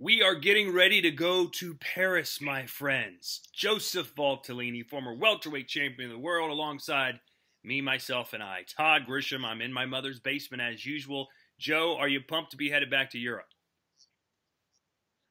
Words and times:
We 0.00 0.22
are 0.22 0.36
getting 0.36 0.72
ready 0.72 1.02
to 1.02 1.10
go 1.10 1.48
to 1.48 1.74
Paris, 1.74 2.40
my 2.40 2.66
friends. 2.66 3.40
Joseph 3.52 4.14
Valtellini, 4.14 4.88
former 4.88 5.12
welterweight 5.12 5.66
champion 5.66 6.08
of 6.08 6.16
the 6.16 6.22
world, 6.22 6.52
alongside 6.52 7.18
me, 7.64 7.80
myself, 7.80 8.32
and 8.32 8.40
I. 8.40 8.62
Todd 8.76 9.06
Grisham, 9.08 9.44
I'm 9.44 9.60
in 9.60 9.72
my 9.72 9.86
mother's 9.86 10.20
basement 10.20 10.62
as 10.62 10.86
usual. 10.86 11.26
Joe, 11.58 11.96
are 11.98 12.06
you 12.06 12.20
pumped 12.20 12.52
to 12.52 12.56
be 12.56 12.70
headed 12.70 12.92
back 12.92 13.10
to 13.10 13.18
Europe? 13.18 13.48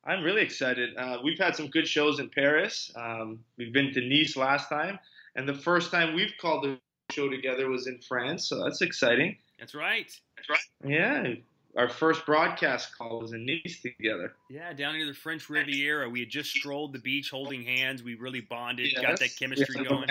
I'm 0.04 0.22
really 0.22 0.42
excited. 0.42 0.98
Uh, 0.98 1.20
we've 1.24 1.40
had 1.40 1.56
some 1.56 1.70
good 1.70 1.88
shows 1.88 2.20
in 2.20 2.30
Paris. 2.30 2.92
Um, 2.98 3.40
we've 3.58 3.72
been 3.72 3.94
to 3.94 4.02
Nice 4.02 4.36
last 4.36 4.68
time, 4.68 5.00
and 5.38 5.48
the 5.48 5.54
first 5.54 5.92
time 5.92 6.14
we've 6.14 6.34
called 6.42 6.66
the 6.66 6.78
show 7.10 7.30
together 7.30 7.70
was 7.70 7.88
in 7.88 8.02
France, 8.02 8.50
so 8.50 8.62
that's 8.66 8.82
exciting. 8.82 9.38
That's 9.60 9.74
right. 9.74 10.12
That's 10.36 10.50
right. 10.50 10.92
Yeah, 10.92 11.36
our 11.78 11.88
first 11.88 12.26
broadcast 12.26 12.98
call 12.98 13.20
was 13.20 13.34
in 13.34 13.46
Nice 13.46 13.82
together. 13.82 14.34
Yeah, 14.50 14.74
down 14.74 14.96
near 14.96 15.06
the 15.06 15.14
French 15.14 15.48
Riviera. 15.48 16.10
We 16.10 16.22
had 16.22 16.30
just 16.30 16.50
strolled 16.50 16.92
the 16.92 17.00
beach 17.00 17.30
holding 17.30 17.64
hands. 17.64 18.02
We 18.02 18.16
really 18.16 18.42
bonded, 18.42 18.92
yes. 18.92 19.02
got 19.02 19.20
that 19.20 19.36
chemistry 19.38 19.86
going. 19.86 20.10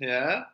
yeah. 0.00 0.44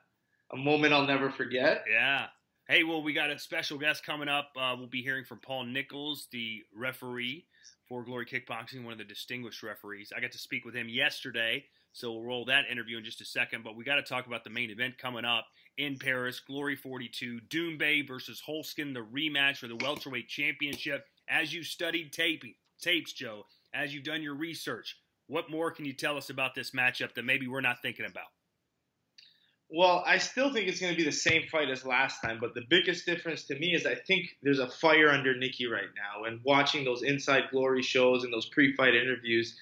A 0.53 0.57
moment 0.57 0.93
I'll 0.93 1.07
never 1.07 1.31
forget. 1.31 1.85
Yeah. 1.91 2.27
Hey, 2.69 2.85
well, 2.85 3.03
we 3.03 3.13
got 3.13 3.31
a 3.31 3.39
special 3.39 3.79
guest 3.79 4.05
coming 4.05 4.29
up. 4.29 4.51
Uh, 4.57 4.75
we'll 4.77 4.89
be 4.89 5.03
hearing 5.03 5.25
from 5.25 5.39
Paul 5.39 5.65
Nichols, 5.65 6.27
the 6.33 6.63
referee 6.77 7.47
for 7.89 8.05
Glory 8.05 8.27
Kickboxing, 8.27 8.85
one 8.85 8.93
of 8.93 8.99
the 8.99 9.05
distinguished 9.05 9.63
referees. 9.63 10.13
I 10.17 10.21
got 10.21 10.33
to 10.33 10.39
speak 10.39 10.65
with 10.65 10.75
him 10.75 10.89
yesterday, 10.89 11.65
so 11.93 12.13
we'll 12.13 12.23
roll 12.23 12.45
that 12.47 12.65
interview 12.71 12.99
in 12.99 13.05
just 13.05 13.21
a 13.21 13.25
second. 13.25 13.63
But 13.63 13.77
we 13.77 13.85
got 13.85 13.97
to 13.97 14.03
talk 14.03 14.27
about 14.27 14.43
the 14.45 14.51
main 14.51 14.71
event 14.71 14.99
coming 14.99 15.25
up 15.25 15.47
in 15.79 15.97
Paris, 15.99 16.41
Glory 16.41 16.77
42, 16.77 17.41
Doumbé 17.49 18.07
versus 18.07 18.43
Holzken, 18.47 18.95
the 18.95 19.01
rematch 19.01 19.59
for 19.59 19.69
the 19.69 19.77
welterweight 19.77 20.29
championship. 20.29 21.05
As 21.29 21.53
you 21.53 21.63
studied 21.63 22.13
taping, 22.13 22.55
tapes, 22.81 23.13
Joe, 23.13 23.45
as 23.75 23.95
you've 23.95 24.05
done 24.05 24.23
your 24.23 24.35
research, 24.35 24.99
what 25.27 25.51
more 25.51 25.71
can 25.71 25.85
you 25.85 25.95
tell 25.95 26.17
us 26.17 26.31
about 26.31 26.55
this 26.55 26.73
matchup 26.73 27.15
that 27.15 27.25
maybe 27.25 27.47
we're 27.47 27.61
not 27.61 27.81
thinking 27.81 28.05
about? 28.05 28.27
Well, 29.75 30.05
I 30.07 30.19
still 30.19 30.53
think 30.53 30.69
it's 30.69 30.81
going 30.81 30.93
to 30.93 30.99
be 30.99 31.05
the 31.05 31.11
same 31.11 31.45
fight 31.51 31.71
as 31.71 31.87
last 31.87 32.21
time, 32.21 32.37
but 32.39 32.53
the 32.53 32.65
biggest 32.69 33.07
difference 33.07 33.45
to 33.45 33.59
me 33.59 33.75
is 33.75 33.87
I 33.87 33.95
think 33.95 34.37
there's 34.43 34.59
a 34.59 34.69
fire 34.69 35.09
under 35.09 35.35
Nieky 35.35 35.71
right 35.71 35.89
now. 35.97 36.25
And 36.25 36.41
watching 36.45 36.85
those 36.85 37.03
Inside 37.03 37.45
Glory 37.51 37.83
shows 37.83 38.25
and 38.25 38.33
those 38.33 38.51
pre-fight 38.51 38.95
interviews, 38.95 39.57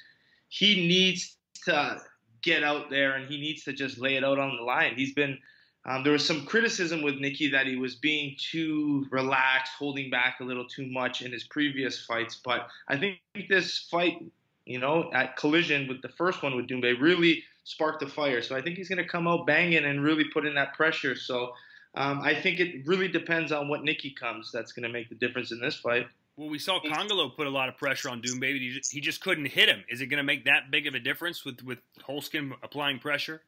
he 0.49 0.89
needs 0.89 1.37
to 1.67 2.01
get 2.43 2.65
out 2.65 2.91
there 2.91 3.15
and 3.15 3.31
he 3.31 3.41
needs 3.41 3.62
to 3.65 3.73
just 3.73 3.99
lay 3.99 4.17
it 4.17 4.25
out 4.25 4.41
on 4.41 4.56
the 4.56 4.62
line. 4.65 4.95
He's 4.97 5.15
been 5.15 5.39
um, 5.86 6.03
there 6.05 6.12
was 6.12 6.27
some 6.27 6.45
criticism 6.45 7.03
with 7.03 7.14
Nieky 7.14 7.50
that 7.53 7.67
he 7.67 7.77
was 7.77 7.95
being 7.95 8.36
too 8.39 9.06
relaxed, 9.11 9.73
holding 9.78 10.11
back 10.11 10.41
a 10.41 10.45
little 10.45 10.67
too 10.67 10.87
much 10.87 11.22
in 11.22 11.33
his 11.33 11.45
previous 11.45 12.05
fights. 12.05 12.39
But 12.45 12.69
I 12.89 12.98
think 12.98 13.19
this 13.48 13.87
fight, 13.91 14.22
you 14.67 14.78
know, 14.78 15.11
at 15.14 15.37
collision 15.37 15.89
with 15.89 16.03
the 16.03 16.11
first 16.11 16.42
one 16.42 16.55
with 16.55 16.67
Doumbé, 16.69 17.00
really 17.00 17.42
sparked 17.64 18.03
a 18.03 18.06
fire. 18.06 18.42
So 18.42 18.55
I 18.55 18.61
think 18.61 18.77
he's 18.77 18.89
going 18.89 19.03
to 19.03 19.09
come 19.09 19.27
out 19.27 19.47
banging 19.47 19.84
and 19.84 20.03
really 20.03 20.25
put 20.25 20.45
in 20.45 20.55
that 20.56 20.75
pressure. 20.75 21.17
So 21.17 21.53
um, 21.94 22.20
I 22.20 22.34
think 22.34 22.61
it 22.61 22.87
really 22.87 23.09
depends 23.09 23.50
on 23.50 23.69
what 23.69 23.81
Nieky 23.81 24.15
comes. 24.15 24.53
That's 24.53 24.72
going 24.72 24.84
to 24.84 24.92
make 24.92 25.09
the 25.09 25.15
difference 25.15 25.50
in 25.50 25.61
this 25.61 25.77
fight. 25.77 26.06
Well, 26.37 26.48
we 26.48 26.59
saw 26.59 26.81
Kongolo 26.81 27.34
put 27.34 27.47
a 27.47 27.50
lot 27.50 27.69
of 27.69 27.77
pressure 27.77 28.09
on 28.09 28.22
Doumbé. 28.22 28.59
He 28.59 28.72
just, 28.72 28.92
he 28.92 29.00
just 29.00 29.20
couldn't 29.20 29.47
hit 29.47 29.69
him. 29.69 29.83
Is 29.89 30.00
it 30.00 30.06
going 30.06 30.19
to 30.19 30.25
make 30.25 30.44
that 30.44 30.70
big 30.70 30.87
of 30.87 30.94
a 30.94 31.00
difference 31.00 31.44
with 31.44 31.62
with 31.62 31.78
Holzken 32.06 32.53
applying 32.62 32.98
pressure? 32.98 33.42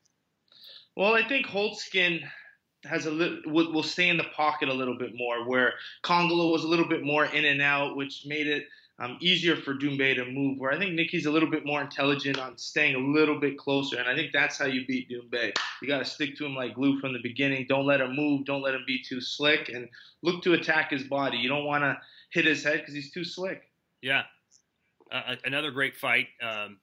Well, 0.96 1.14
I 1.14 1.26
think 1.26 1.46
Holzken 1.46 2.20
has 2.84 3.06
a 3.06 3.10
little 3.10 3.38
will, 3.46 3.82
stay 3.82 4.08
in 4.08 4.16
the 4.16 4.24
pocket 4.36 4.68
a 4.68 4.74
little 4.74 4.98
bit 4.98 5.12
more, 5.14 5.48
where 5.48 5.74
Kongolo 6.04 6.50
was 6.50 6.64
a 6.64 6.68
little 6.68 6.88
bit 6.88 7.02
more 7.02 7.24
in 7.24 7.44
and 7.44 7.62
out, 7.62 7.96
which 7.96 8.24
made 8.26 8.46
it 8.46 8.64
um, 8.98 9.16
easier 9.20 9.56
for 9.56 9.74
Doumbé 9.74 10.16
to 10.16 10.24
move. 10.26 10.58
Where 10.58 10.72
I 10.72 10.78
think 10.78 10.92
Nieky's 10.92 11.26
a 11.26 11.30
little 11.30 11.50
bit 11.50 11.64
more 11.64 11.80
intelligent 11.80 12.38
on 12.38 12.58
staying 12.58 12.94
a 12.94 12.98
little 12.98 13.40
bit 13.40 13.56
closer, 13.56 13.98
and 13.98 14.08
I 14.08 14.14
think 14.14 14.32
that's 14.32 14.58
how 14.58 14.66
you 14.66 14.84
beat 14.86 15.08
Doumbé. 15.08 15.52
You 15.80 15.88
got 15.88 15.98
to 15.98 16.04
stick 16.04 16.36
to 16.36 16.46
him 16.46 16.54
like 16.54 16.74
glue 16.74 17.00
from 17.00 17.12
the 17.12 17.22
beginning. 17.22 17.66
Don't 17.68 17.86
let 17.86 18.00
him 18.00 18.14
move. 18.14 18.44
Don't 18.44 18.62
let 18.62 18.74
him 18.74 18.84
be 18.86 19.02
too 19.02 19.20
slick, 19.20 19.68
and 19.68 19.88
look 20.22 20.42
to 20.42 20.52
attack 20.54 20.90
his 20.90 21.04
body. 21.04 21.38
You 21.38 21.48
don't 21.48 21.64
want 21.64 21.84
to 21.84 21.96
hit 22.32 22.44
his 22.44 22.64
head 22.64 22.80
because 22.80 22.94
he's 22.94 23.12
too 23.12 23.24
slick. 23.24 23.62
Yeah, 24.02 24.22
uh, 25.12 25.36
another 25.44 25.70
great 25.70 25.96
fight. 25.96 26.26
Um, 26.42 26.78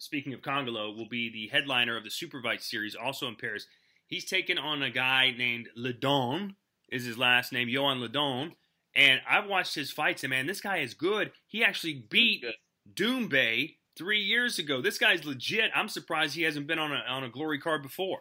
speaking 0.00 0.32
of 0.32 0.42
Kongolo, 0.42 0.96
will 0.96 1.08
be 1.08 1.30
the 1.30 1.48
headliner 1.48 1.96
of 1.96 2.04
the 2.04 2.10
Superfight 2.10 2.62
series, 2.62 2.94
also 2.94 3.28
in 3.28 3.36
Paris. 3.36 3.66
He's 4.06 4.24
taken 4.24 4.58
on 4.58 4.82
a 4.82 4.90
guy 4.90 5.32
named 5.36 5.68
Lidon, 5.76 6.56
is 6.90 7.04
his 7.04 7.18
last 7.18 7.52
name, 7.52 7.68
Yohan 7.68 8.00
Lidon. 8.00 8.52
And 8.94 9.20
I've 9.28 9.46
watched 9.46 9.76
his 9.76 9.92
fights, 9.92 10.24
and 10.24 10.30
man, 10.30 10.46
this 10.46 10.60
guy 10.60 10.78
is 10.78 10.94
good. 10.94 11.30
He 11.46 11.62
actually 11.62 12.04
beat 12.10 12.44
Doumbé 12.92 13.76
three 13.96 14.20
years 14.20 14.58
ago. 14.58 14.80
This 14.80 14.98
guy's 14.98 15.24
legit. 15.24 15.70
I'm 15.74 15.88
surprised 15.88 16.34
he 16.34 16.42
hasn't 16.42 16.66
been 16.66 16.78
on 16.78 16.92
a 16.92 17.02
on 17.08 17.22
a 17.22 17.28
glory 17.28 17.60
card 17.60 17.82
before. 17.82 18.20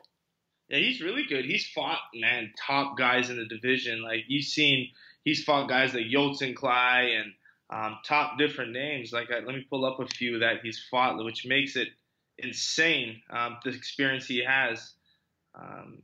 Yeah, 0.68 0.78
he's 0.78 1.02
really 1.02 1.24
good. 1.28 1.46
He's 1.46 1.68
fought 1.74 2.00
man 2.14 2.52
top 2.68 2.98
guys 2.98 3.30
in 3.30 3.38
the 3.38 3.48
division. 3.48 4.04
Like 4.04 4.26
you've 4.28 4.46
seen, 4.46 4.90
he's 5.24 5.44
fought 5.44 5.68
guys 5.68 5.94
like 5.96 6.06
Yodsanklai 6.06 6.56
Clay 6.56 7.16
and 7.16 7.34
um, 7.70 7.98
top 8.06 8.38
different 8.38 8.72
names. 8.72 9.12
Like, 9.14 9.30
I, 9.32 9.40
let 9.40 9.56
me 9.56 9.66
pull 9.70 9.86
up 9.86 10.00
a 10.00 10.08
few 10.08 10.40
that 10.40 10.58
he's 10.64 10.84
fought, 10.90 11.24
which 11.24 11.46
makes 11.46 11.76
it 11.76 11.90
insane. 12.38 13.22
Um, 13.30 13.58
the 13.64 13.72
experience 13.72 14.26
he 14.26 14.44
has. 14.44 14.94
Um, 15.56 16.02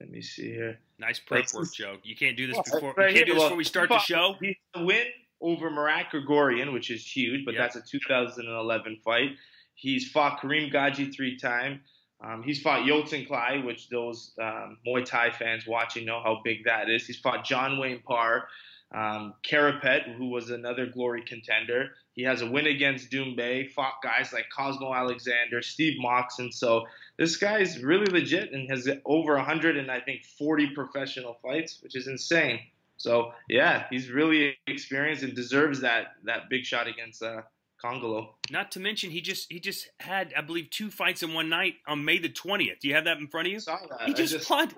let 0.00 0.10
me 0.10 0.20
see 0.20 0.50
here. 0.50 0.78
Nice 0.98 1.18
prep 1.18 1.46
work, 1.54 1.72
Joe. 1.72 1.96
You 2.02 2.16
can't 2.16 2.36
do 2.36 2.46
this 2.46 2.58
before. 2.70 2.94
Right 2.96 3.10
you 3.10 3.16
can't 3.16 3.26
do 3.26 3.34
this 3.34 3.42
before 3.42 3.56
we 3.56 3.64
start 3.64 3.88
the 3.88 3.98
show. 3.98 4.34
He's 4.40 4.56
a 4.74 4.84
win 4.84 5.06
over 5.40 5.70
Marat 5.70 6.10
Grigorian, 6.12 6.72
which 6.72 6.90
is 6.90 7.06
huge, 7.06 7.44
but 7.44 7.54
yep. 7.54 7.62
that's 7.62 7.76
a 7.76 7.82
2011 7.82 8.98
fight. 9.04 9.30
He's 9.74 10.08
fought 10.10 10.40
Karim 10.40 10.70
Ghajji 10.70 11.14
three 11.14 11.38
times. 11.38 11.80
Um, 12.24 12.42
he's 12.42 12.62
fought 12.62 12.86
Yodsanklai, 12.86 13.64
which 13.64 13.90
those 13.90 14.32
um, 14.40 14.78
Muay 14.86 15.04
Thai 15.04 15.30
fans 15.30 15.66
watching 15.66 16.06
know 16.06 16.22
how 16.22 16.40
big 16.44 16.64
that 16.64 16.88
is. 16.88 17.06
He's 17.06 17.18
fought 17.18 17.44
John 17.44 17.78
Wayne 17.78 18.00
Parr, 18.06 18.48
um, 18.94 19.34
Karapet, 19.42 20.16
who 20.16 20.30
was 20.30 20.50
another 20.50 20.86
glory 20.86 21.22
contender, 21.22 21.90
he 22.12 22.22
has 22.22 22.40
a 22.40 22.46
win 22.46 22.66
against 22.66 23.10
Doumbé, 23.10 23.70
fought 23.70 23.94
guys 24.02 24.32
like 24.32 24.46
Cosmo 24.56 24.94
Alexander, 24.94 25.60
Steve 25.60 25.94
Moxon. 25.98 26.50
So 26.50 26.86
this 27.18 27.36
guy's 27.36 27.82
really 27.82 28.06
legit 28.06 28.52
and 28.52 28.70
has 28.70 28.88
over 29.04 29.34
100 29.34 29.76
and 29.76 29.90
I 29.90 30.00
think 30.00 30.24
40 30.38 30.70
professional 30.70 31.38
fights, 31.42 31.78
which 31.82 31.94
is 31.94 32.06
insane. 32.06 32.60
So 32.96 33.32
yeah, 33.48 33.84
he's 33.90 34.08
really 34.08 34.56
experienced 34.66 35.22
and 35.22 35.34
deserves 35.34 35.80
that 35.82 36.14
that 36.24 36.48
big 36.48 36.64
shot 36.64 36.86
against 36.86 37.22
uh, 37.22 37.42
Kongolo. 37.84 38.28
Not 38.50 38.72
to 38.72 38.80
mention 38.80 39.10
he 39.10 39.20
just 39.20 39.52
he 39.52 39.60
just 39.60 39.88
had 40.00 40.32
I 40.34 40.40
believe 40.40 40.70
two 40.70 40.90
fights 40.90 41.22
in 41.22 41.34
one 41.34 41.50
night 41.50 41.74
on 41.86 42.06
May 42.06 42.18
the 42.18 42.30
20th. 42.30 42.80
Do 42.80 42.88
you 42.88 42.94
have 42.94 43.04
that 43.04 43.18
in 43.18 43.28
front 43.28 43.48
of 43.48 43.50
you? 43.50 43.58
I 43.58 43.60
saw 43.60 43.78
that. 43.90 44.08
He 44.08 44.14
just, 44.14 44.32
just 44.32 44.48
fought 44.48 44.72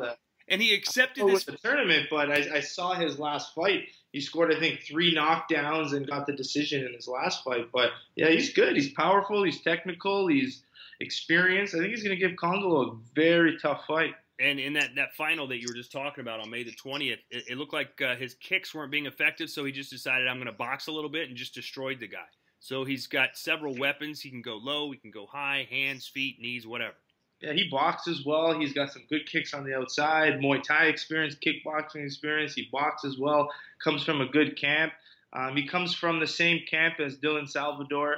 and 0.49 0.61
he 0.63 0.75
accepted 0.75 1.27
this 1.27 1.45
the 1.45 1.57
tournament. 1.57 2.09
But 2.11 2.31
I, 2.31 2.57
I, 2.57 2.61
saw 2.61 2.95
his 2.95 3.19
last 3.19 3.55
fight. 3.55 3.89
He 4.13 4.21
scored, 4.21 4.55
I 4.55 4.59
think, 4.59 4.81
three 4.81 5.15
knockdowns 5.15 5.93
and 5.93 6.07
got 6.07 6.27
the 6.27 6.33
decision 6.33 6.87
in 6.87 6.95
his 6.95 7.09
last 7.09 7.45
fight. 7.45 7.69
But 7.73 7.91
yeah, 8.17 8.29
he's 8.29 8.53
good. 8.53 8.75
He's 8.75 8.93
powerful. 8.93 9.43
He's 9.43 9.61
technical. 9.61 10.29
He's 10.29 10.63
experienced. 11.01 11.75
I 11.75 11.79
think 11.79 11.91
he's 11.91 12.03
going 12.03 12.19
to 12.19 12.29
give 12.29 12.37
Kongolo 12.37 12.93
a 12.93 12.97
very 13.15 13.59
tough 13.59 13.85
fight. 13.87 14.15
And 14.41 14.59
in 14.61 14.73
that, 14.75 14.95
that 14.97 15.15
final 15.15 15.47
that 15.49 15.61
you 15.61 15.67
were 15.69 15.75
just 15.75 15.93
talking 15.93 16.23
about 16.23 16.41
on 16.41 16.49
May 16.49 16.63
the 16.63 16.73
20th, 16.73 17.19
it, 17.31 17.45
it 17.49 17.59
looked 17.59 17.73
like 17.73 18.01
uh, 18.01 18.15
his 18.17 18.35
kicks 18.35 18.75
weren't 18.75 18.93
being 18.93 19.07
effective, 19.07 19.51
so 19.51 19.65
he 19.65 19.73
just 19.73 19.91
decided, 19.91 20.29
I'm 20.29 20.37
going 20.37 20.47
to 20.47 20.53
box 20.53 20.87
a 20.87 20.93
little 20.93 21.11
bit 21.11 21.29
and 21.29 21.37
just 21.37 21.55
destroyed 21.55 21.99
the 21.99 22.07
guy. 22.07 22.27
So 22.61 22.85
he's 22.85 23.07
got 23.07 23.37
several 23.37 23.77
weapons. 23.77 24.21
He 24.21 24.31
can 24.31 24.43
go 24.43 24.57
low, 24.57 24.91
he 24.93 24.99
can 24.99 25.11
go 25.11 25.27
high, 25.27 25.67
hands, 25.71 26.07
feet, 26.07 26.41
knees, 26.41 26.67
whatever 26.67 26.95
yeah, 27.41 27.53
he 27.53 27.69
boxes 27.71 28.25
well. 28.25 28.59
He's 28.59 28.73
got 28.73 28.93
some 28.93 29.03
good 29.09 29.27
kicks 29.27 29.55
on 29.55 29.65
the 29.65 29.77
outside, 29.77 30.41
Muay 30.41 30.63
Thai 30.63 30.87
experience, 30.87 31.37
kickboxing 31.37 32.05
experience. 32.05 32.55
He 32.55 32.69
boxes 32.73 33.19
well. 33.19 33.49
Comes 33.83 34.03
from 34.03 34.21
a 34.21 34.27
good 34.27 34.57
camp. 34.57 34.93
Um, 35.33 35.57
he 35.57 35.67
comes 35.67 35.95
from 35.95 36.21
the 36.21 36.27
same 36.27 36.61
camp 36.69 37.01
as 37.01 37.17
Dylan 37.17 37.49
Salvador, 37.49 38.17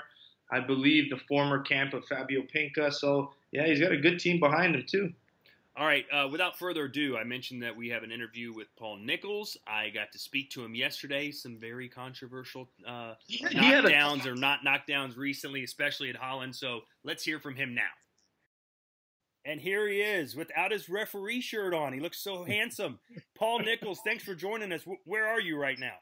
I 0.50 0.61
believe, 0.61 1.11
the 1.11 1.19
former 1.29 1.61
camp 1.61 1.93
of 1.93 2.05
Fabio 2.06 2.43
Pinca. 2.43 2.93
So 2.93 3.33
yeah, 3.53 3.67
he's 3.67 3.81
got 3.81 3.93
a 3.93 3.99
good 3.99 4.21
team 4.21 4.41
behind 4.41 4.75
him 4.75 4.85
too. 4.89 5.12
All 5.77 5.87
right. 5.87 6.05
Uh, 6.12 6.29
without 6.31 6.59
further 6.59 6.85
ado, 6.85 7.17
I 7.17 7.25
mentioned 7.25 7.62
that 7.62 7.77
we 7.77 7.89
have 7.89 8.03
an 8.03 8.11
interview 8.11 8.53
with 8.53 8.69
Paul 8.77 8.97
Nichols. 8.99 9.56
I 9.67 9.91
got 9.91 10.12
to 10.12 10.19
speak 10.19 10.50
to 10.50 10.65
him 10.65 10.75
yesterday. 10.75 11.31
Some 11.31 11.59
very 11.59 11.89
controversial 11.89 12.69
uh, 12.87 13.15
yeah, 13.29 13.49
knockdowns 13.49 14.27
a- 14.27 14.33
or 14.33 14.35
not 14.35 14.61
knockdowns 14.67 15.17
recently, 15.17 15.65
especially 15.65 16.11
at 16.11 16.17
Holland. 16.17 16.55
So 16.55 16.81
let's 17.05 17.25
hear 17.25 17.39
from 17.39 17.55
him 17.55 17.75
now. 17.75 17.83
And 19.45 19.61
here 19.61 19.89
he 19.89 20.01
is 20.01 20.37
without 20.37 20.71
his 20.71 20.89
referee 20.89 21.41
shirt 21.41 21.73
on. 21.73 21.93
He 21.93 22.01
looks 22.01 22.23
so 22.23 22.45
handsome. 22.49 22.99
Paul 23.37 23.61
Nichols, 23.61 24.01
thanks 24.05 24.25
for 24.25 24.35
joining 24.35 24.73
us. 24.73 24.83
Where 25.05 25.27
are 25.27 25.41
you 25.41 25.57
right 25.57 25.79
now? 25.79 25.95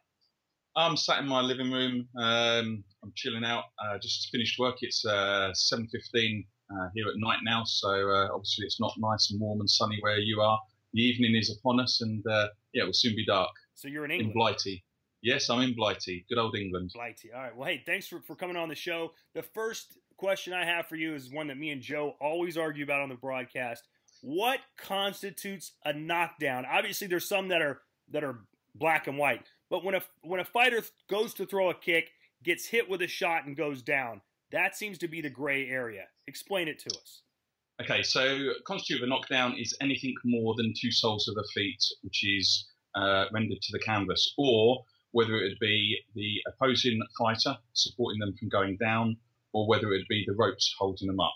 I'm 0.77 0.97
sat 0.97 1.21
in 1.21 1.29
my 1.29 1.41
living 1.41 1.73
room. 1.73 2.09
Um, 2.17 2.85
I'm 3.03 3.13
chilling 3.17 3.45
out. 3.45 3.65
Uh, 3.83 3.99
just 3.99 4.29
finished 4.31 4.59
work. 4.59 4.77
It's 4.81 5.05
uh, 5.05 5.53
7:15 5.55 6.47
uh, 6.71 6.89
here 6.95 7.09
at 7.09 7.15
night 7.17 7.39
now, 7.43 7.65
so 7.65 7.89
uh, 7.89 8.29
obviously 8.33 8.65
it's 8.65 8.81
not 8.81 8.93
nice 8.99 9.31
and 9.31 9.41
warm 9.41 9.61
and 9.61 9.69
sunny 9.69 9.99
where 10.01 10.19
you 10.19 10.41
are. 10.41 10.59
The 10.93 11.03
evening 11.03 11.35
is 11.35 11.51
upon 11.59 11.81
us, 11.81 12.01
and 12.01 12.25
uh, 12.27 12.49
yeah, 12.73 12.83
it 12.83 12.87
will 12.87 12.93
soon 12.93 13.17
be 13.17 13.25
dark. 13.27 13.51
So 13.75 13.89
you're 13.89 14.05
in 14.05 14.11
England. 14.13 14.31
In 14.31 14.35
Blighty. 14.35 14.85
Yes, 15.23 15.51
I'm 15.51 15.63
in 15.63 15.75
Blighty, 15.75 16.25
good 16.29 16.39
old 16.39 16.57
England. 16.57 16.93
Blighty. 16.95 17.33
All 17.33 17.43
right. 17.43 17.57
Well, 17.57 17.69
hey, 17.69 17.83
thanks 17.85 18.07
for, 18.07 18.21
for 18.21 18.37
coming 18.37 18.57
on 18.57 18.69
the 18.69 18.77
show. 18.77 19.13
The 19.35 19.43
first 19.43 19.99
question 20.19 20.53
I 20.53 20.67
have 20.67 20.87
for 20.87 20.97
you 20.97 21.15
is 21.15 21.31
one 21.31 21.47
that 21.47 21.57
me 21.57 21.71
and 21.71 21.81
Joe 21.81 22.17
always 22.21 22.59
argue 22.59 22.85
about 22.85 23.01
on 23.01 23.09
the 23.09 23.15
broadcast. 23.15 23.85
What 24.21 24.59
constitutes 24.77 25.73
a 25.85 25.93
knockdown? 25.93 26.67
Obviously, 26.71 27.07
there's 27.07 27.29
some 27.29 27.49
that 27.49 27.63
are 27.63 27.81
that 28.11 28.25
are 28.25 28.41
black 28.75 29.07
and 29.07 29.17
white, 29.17 29.47
but 29.71 29.85
when 29.85 29.95
a 29.95 30.03
when 30.23 30.41
a 30.41 30.45
fighter 30.45 30.83
goes 31.09 31.33
to 31.35 31.47
throw 31.47 31.71
a 31.71 31.75
kick, 31.75 32.11
gets 32.43 32.67
hit 32.67 32.91
with 32.91 33.01
a 33.01 33.07
shot, 33.07 33.47
and 33.47 33.57
goes 33.57 33.81
down, 33.81 34.21
that 34.51 34.77
seems 34.77 34.99
to 34.99 35.09
be 35.09 35.21
the 35.21 35.31
gray 35.31 35.69
area. 35.69 36.05
Explain 36.27 36.67
it 36.67 36.81
to 36.81 36.91
us. 36.99 37.23
Okay, 37.81 38.03
so 38.03 38.51
constitute 38.67 39.03
of 39.03 39.07
a 39.07 39.11
knockdown 39.11 39.55
is 39.57 39.77
anything 39.81 40.15
more 40.25 40.55
than 40.57 40.75
two 40.77 40.91
soles 40.91 41.29
of 41.29 41.37
the 41.37 41.49
feet, 41.55 41.85
which 42.03 42.25
is 42.27 42.67
uh, 42.97 43.27
rendered 43.33 43.63
to 43.63 43.73
the 43.73 43.79
canvas, 43.79 44.35
or 44.37 44.85
whether 45.13 45.37
it 45.37 45.43
would 45.45 45.59
be 45.61 45.97
the 46.17 46.39
opposing 46.49 47.01
fighter 47.17 47.57
supporting 47.73 48.19
them 48.19 48.35
from 48.37 48.49
going 48.49 48.77
down, 48.79 49.17
or 49.53 49.67
whether 49.69 49.93
it 49.93 49.99
would 49.99 50.09
be 50.09 50.25
the 50.27 50.35
ropes 50.35 50.75
holding 50.79 51.09
them 51.09 51.21
up. 51.21 51.35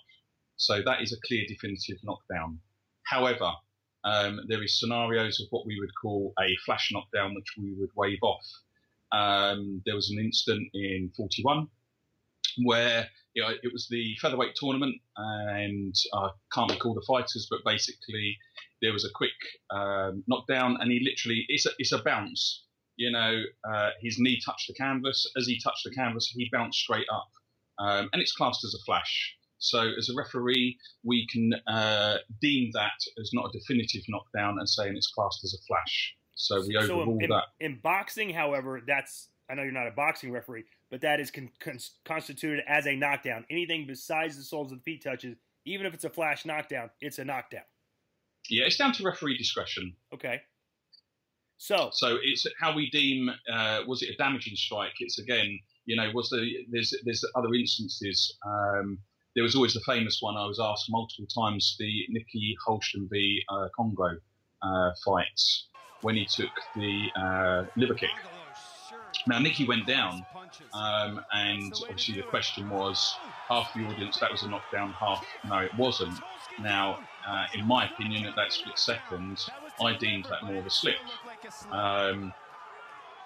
So 0.57 0.83
that 0.85 1.03
is 1.03 1.13
a 1.13 1.27
clear, 1.27 1.45
definitive 1.49 1.99
knockdown. 2.05 2.61
However, 3.05 3.53
um, 4.05 4.41
there 4.49 4.63
is 4.63 4.79
scenarios 4.79 5.41
of 5.41 5.47
what 5.51 5.67
we 5.67 5.79
would 5.79 5.93
call 6.01 6.33
a 6.41 6.57
flash 6.65 6.91
knockdown, 6.93 7.35
which 7.35 7.55
we 7.59 7.75
would 7.75 7.91
wave 7.97 8.23
off. 8.23 8.47
Um, 9.13 9.83
there 9.85 9.95
was 9.95 10.11
an 10.11 10.19
incident 10.19 10.69
in 10.73 11.13
41 11.17 11.69
where 12.65 13.09
you 13.35 13.43
know, 13.43 13.51
it 13.51 13.73
was 13.73 13.89
the 13.89 14.15
featherweight 14.21 14.55
tournament, 14.57 14.97
and 15.17 15.95
I 16.15 16.31
can't 16.53 16.71
recall 16.71 16.95
the 16.95 17.05
fighters, 17.07 17.47
but 17.51 17.61
basically 17.65 18.39
there 18.83 18.93
was 18.93 19.05
a 19.05 19.11
quick 19.15 19.31
um, 19.71 20.23
knockdown, 20.27 20.77
and 20.81 20.91
he 20.91 21.01
literally 21.01 21.47
it's 21.49 21.67
a 21.67 21.71
it's 21.79 21.93
a 21.93 22.03
bounce. 22.03 22.65
You 22.97 23.11
know, 23.11 23.43
uh, 23.69 23.91
his 24.03 24.19
knee 24.19 24.39
touched 24.45 24.69
the 24.69 24.75
canvas. 24.75 25.31
As 25.37 25.47
he 25.47 25.59
touched 25.61 25.85
the 25.85 25.95
canvas, 25.95 26.31
he 26.35 26.49
bounced 26.53 26.79
straight 26.79 27.07
up, 27.13 27.31
um, 27.79 28.09
and 28.13 28.23
it's 28.23 28.33
classed 28.33 28.65
as 28.65 28.75
a 28.75 28.83
flash. 28.85 29.37
So, 29.59 29.93
as 29.97 30.09
a 30.09 30.15
referee, 30.15 30.77
we 31.05 31.27
can 31.29 31.53
uh, 31.69 32.17
deem 32.41 32.71
that 32.75 32.99
as 33.21 33.31
not 33.33 33.47
a 33.55 33.59
definitive 33.59 34.03
knockdown 34.09 34.59
and 34.59 34.69
saying 34.69 34.97
it's 34.97 35.13
classed 35.13 35.45
as 35.45 35.55
a 35.55 35.63
flash. 35.69 36.17
So 36.35 36.61
we 36.67 36.77
overrule 36.77 37.19
so 37.19 37.25
in, 37.25 37.31
that. 37.31 37.45
In 37.61 37.79
boxing, 37.81 38.31
however, 38.31 38.83
that's 38.85 39.29
I 39.49 39.55
know 39.55 39.63
you're 39.63 39.73
not 39.73 39.87
a 39.87 39.93
boxing 39.93 40.33
referee, 40.33 40.65
but 40.91 41.03
that 41.03 41.21
is 41.21 41.31
con- 41.31 41.51
con- 41.61 41.79
constituted 42.05 42.65
as 42.67 42.87
a 42.87 42.97
knockdown. 42.97 43.45
Anything 43.51 43.87
besides 43.87 44.37
the 44.37 44.43
soles 44.43 44.73
of 44.73 44.79
the 44.79 44.83
feet 44.83 45.03
touches, 45.03 45.37
even 45.65 45.87
if 45.87 45.95
it's 45.95 46.05
a 46.05 46.11
flash 46.11 46.45
knockdown, 46.45 46.91
it's 47.01 47.19
a 47.19 47.25
knockdown. 47.25 47.63
Yeah, 48.49 48.65
it's 48.65 48.77
down 48.77 48.93
to 48.95 49.05
referee 49.05 49.37
discretion. 49.37 49.95
Okay. 50.13 50.41
So, 51.59 51.91
so 51.93 52.19
it's 52.23 52.47
how 52.61 52.75
we 52.75 52.91
deem. 52.91 53.31
Uh, 53.53 53.81
was 53.87 54.03
it 54.03 54.11
a 54.11 54.17
damaging 54.17 54.57
strike? 54.57 54.95
It's 54.99 55.19
again, 55.19 55.59
you 55.85 55.97
know, 55.97 56.11
was 56.13 56.29
there? 56.31 56.45
There's 56.71 56.93
there's 57.05 57.25
other 57.35 57.53
instances. 57.55 58.37
Um, 58.45 58.99
there 59.35 59.45
was 59.45 59.55
always 59.55 59.75
the 59.75 59.81
famous 59.87 60.19
one 60.21 60.37
I 60.37 60.45
was 60.45 60.59
asked 60.61 60.87
multiple 60.91 61.27
times: 61.27 61.77
the 61.79 62.07
Nieky 62.11 62.55
Holzken 62.67 63.09
v 63.11 63.43
uh, 63.49 63.69
Congo 63.77 64.17
uh, 64.63 64.91
fight 65.05 65.41
when 66.03 66.17
he 66.17 66.27
took 66.27 66.51
the 66.75 67.07
uh, 67.17 67.65
liver 67.77 67.95
kick. 67.95 68.11
Now, 69.27 69.39
Nieky 69.39 69.69
went 69.69 69.87
down, 69.87 70.27
um, 70.75 71.25
and 71.33 71.73
obviously 71.83 72.17
the 72.17 72.23
question 72.23 72.69
was 72.69 73.15
half 73.49 73.73
the 73.75 73.85
audience 73.87 74.19
that 74.19 74.33
was 74.33 74.43
a 74.43 74.49
knockdown, 74.49 74.93
half 74.93 75.25
no, 75.49 75.59
it 75.59 75.73
wasn't. 75.77 76.19
Now, 76.61 76.99
uh, 77.27 77.47
in 77.55 77.67
my 77.67 77.89
opinion, 77.89 78.27
at 78.27 78.35
that 78.37 78.53
split 78.53 78.79
second, 78.79 79.47
I 79.81 79.95
deemed 79.97 80.27
that 80.27 80.45
more 80.45 80.57
of 80.57 80.67
a 80.67 80.71
slip. 80.71 80.97
Um, 81.71 82.33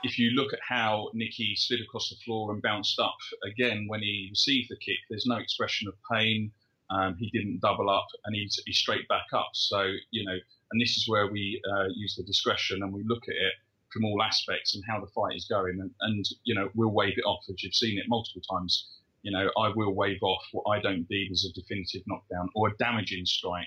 if 0.03 0.19
you 0.19 0.31
look 0.31 0.53
at 0.53 0.61
how 0.67 1.11
Nieky 1.15 1.57
slid 1.57 1.81
across 1.81 2.11
the 2.11 2.17
floor 2.25 2.53
and 2.53 2.63
bounced 2.63 2.99
up 2.99 3.17
again 3.45 3.87
when 3.89 4.01
he 4.01 4.29
received 4.31 4.71
the 4.71 4.77
kick, 4.77 4.99
there's 5.11 5.27
no 5.27 5.37
expression 5.37 5.89
of 5.89 5.95
pain. 6.11 6.53
Um, 6.91 7.17
he 7.19 7.31
didn't 7.31 7.61
double 7.61 7.91
up 7.91 8.07
and 8.25 8.37
he's, 8.37 8.61
he's 8.65 8.79
straight 8.79 9.09
back 9.09 9.27
up. 9.33 9.51
So, 9.55 9.91
you 10.13 10.25
know, 10.25 10.37
and 10.71 10.81
this 10.81 10.97
is 10.97 11.09
where 11.09 11.27
we 11.27 11.61
uh, 11.73 11.87
use 11.95 12.15
the 12.17 12.23
discretion 12.23 12.83
and 12.83 12.93
we 12.93 13.03
look 13.05 13.25
at 13.29 13.35
it 13.35 13.55
from 13.93 14.05
all 14.05 14.23
aspects 14.23 14.75
and 14.75 14.85
how 14.87 15.01
the 15.01 15.07
fight 15.09 15.35
is 15.35 15.47
going. 15.47 15.81
And, 15.81 15.91
and, 16.01 16.25
you 16.45 16.55
know, 16.55 16.69
we'll 16.75 16.93
wave 16.93 17.15
it 17.17 17.25
off 17.25 17.45
as 17.49 17.63
you've 17.63 17.75
seen 17.75 17.99
it 17.99 18.05
multiple 18.09 18.43
times. 18.49 18.89
You 19.23 19.33
know, 19.33 19.51
I 19.59 19.73
will 19.75 19.95
wave 19.95 20.23
off 20.23 20.45
what 20.53 20.71
I 20.71 20.81
don't 20.81 21.09
deem 21.09 21.33
as 21.33 21.45
a 21.45 21.53
definitive 21.53 22.03
knockdown 22.07 22.49
or 22.55 22.69
a 22.69 22.77
damaging 22.77 23.27
strike. 23.27 23.67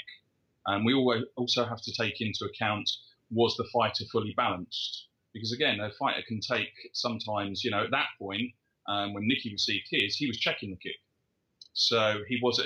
And 0.66 0.86
we 0.86 0.94
also 1.36 1.66
have 1.66 1.82
to 1.82 1.94
take 1.94 2.22
into 2.22 2.46
account 2.46 2.90
was 3.32 3.56
the 3.58 3.66
fighter 3.72 4.06
fully 4.12 4.34
balanced? 4.36 5.08
Because 5.34 5.54
again, 5.54 5.80
a 5.80 5.92
fighter 5.92 6.24
can 6.28 6.40
take 6.40 6.74
sometimes, 6.94 7.64
you 7.64 7.72
know, 7.72 7.84
at 7.84 7.92
that 7.92 8.08
point, 8.18 8.52
um, 8.88 9.14
when 9.14 9.24
Nieky 9.24 9.52
received 9.52 9.88
his, 9.90 10.16
he 10.16 10.28
was 10.28 10.40
checking 10.40 10.72
the 10.72 10.78
kick. 10.78 10.96
So 11.74 12.22
he 12.28 12.40
was 12.42 12.62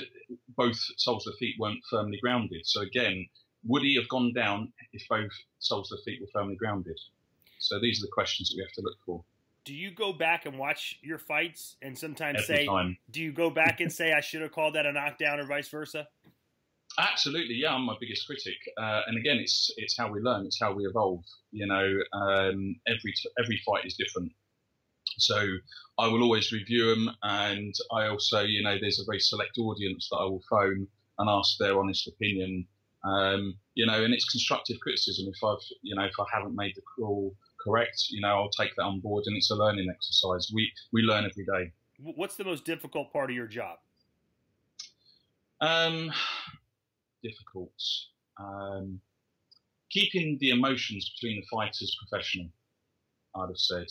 both 0.55 0.77
soles 0.97 1.27
of 1.27 1.33
the 1.33 1.37
feet 1.37 1.55
weren't 1.59 1.83
firmly 1.89 2.17
grounded. 2.21 2.65
So 2.65 2.81
again, 2.81 3.27
would 3.65 3.83
he 3.83 3.95
have 3.95 4.07
gone 4.09 4.33
down 4.33 4.71
if 4.93 5.07
both 5.09 5.31
soles 5.59 5.91
of 5.91 5.99
the 5.99 6.03
feet 6.03 6.21
were 6.21 6.27
firmly 6.33 6.55
grounded? 6.55 6.99
So 7.59 7.79
these 7.79 8.01
are 8.01 8.07
the 8.07 8.11
questions 8.11 8.49
that 8.49 8.55
we 8.57 8.63
have 8.63 8.73
to 8.73 8.81
look 8.81 8.97
for. 9.05 9.23
Do 9.65 9.73
you 9.73 9.91
go 9.91 10.11
back 10.11 10.45
and 10.45 10.57
watch 10.57 10.99
your 11.01 11.17
fights 11.17 11.77
and 11.81 11.97
sometimes 11.97 12.39
Every 12.43 12.55
say, 12.55 12.65
time. 12.65 12.97
do 13.11 13.21
you 13.21 13.31
go 13.31 13.49
back 13.49 13.79
and 13.79 13.91
say, 13.91 14.11
I 14.11 14.19
should 14.19 14.41
have 14.41 14.51
called 14.51 14.75
that 14.75 14.85
a 14.85 14.91
knockdown 14.91 15.39
or 15.39 15.45
vice 15.45 15.69
versa? 15.69 16.07
Absolutely, 16.99 17.55
yeah. 17.55 17.73
I'm 17.73 17.85
my 17.85 17.95
biggest 17.99 18.27
critic, 18.27 18.57
uh, 18.77 19.01
and 19.07 19.17
again, 19.17 19.37
it's 19.37 19.71
it's 19.77 19.97
how 19.97 20.11
we 20.11 20.19
learn, 20.19 20.45
it's 20.45 20.59
how 20.59 20.73
we 20.73 20.85
evolve. 20.85 21.23
You 21.51 21.65
know, 21.65 21.87
um, 22.13 22.75
every 22.87 23.13
every 23.43 23.61
fight 23.65 23.85
is 23.85 23.95
different, 23.95 24.31
so 25.17 25.43
I 25.97 26.07
will 26.07 26.21
always 26.21 26.51
review 26.51 26.93
them, 26.93 27.09
and 27.23 27.73
I 27.91 28.07
also, 28.07 28.41
you 28.41 28.61
know, 28.61 28.77
there's 28.79 28.99
a 28.99 29.05
very 29.05 29.19
select 29.19 29.57
audience 29.57 30.07
that 30.11 30.17
I 30.17 30.25
will 30.25 30.43
phone 30.47 30.87
and 31.17 31.29
ask 31.29 31.57
their 31.57 31.79
honest 31.79 32.07
opinion. 32.07 32.67
Um, 33.03 33.55
you 33.73 33.85
know, 33.85 34.03
and 34.03 34.13
it's 34.13 34.29
constructive 34.29 34.79
criticism. 34.79 35.27
If 35.27 35.43
I've, 35.43 35.65
you 35.81 35.95
know, 35.95 36.05
if 36.05 36.13
I 36.19 36.25
haven't 36.31 36.55
made 36.55 36.73
the 36.75 36.81
call 36.81 37.35
correct, 37.59 38.05
you 38.11 38.21
know, 38.21 38.29
I'll 38.29 38.49
take 38.49 38.75
that 38.75 38.83
on 38.83 38.99
board, 38.99 39.23
and 39.25 39.35
it's 39.35 39.49
a 39.49 39.55
learning 39.55 39.89
exercise. 39.89 40.51
We 40.53 40.71
we 40.91 41.01
learn 41.01 41.25
every 41.25 41.45
day. 41.45 41.71
What's 41.99 42.35
the 42.35 42.43
most 42.43 42.65
difficult 42.65 43.11
part 43.11 43.29
of 43.29 43.35
your 43.35 43.47
job? 43.47 43.79
Um, 45.61 46.11
difficult. 47.23 47.71
Um, 48.39 48.99
keeping 49.89 50.37
the 50.39 50.49
emotions 50.51 51.11
between 51.15 51.39
the 51.39 51.47
fighters 51.55 51.97
professional, 52.07 52.49
I'd 53.35 53.49
have 53.49 53.57
said. 53.57 53.87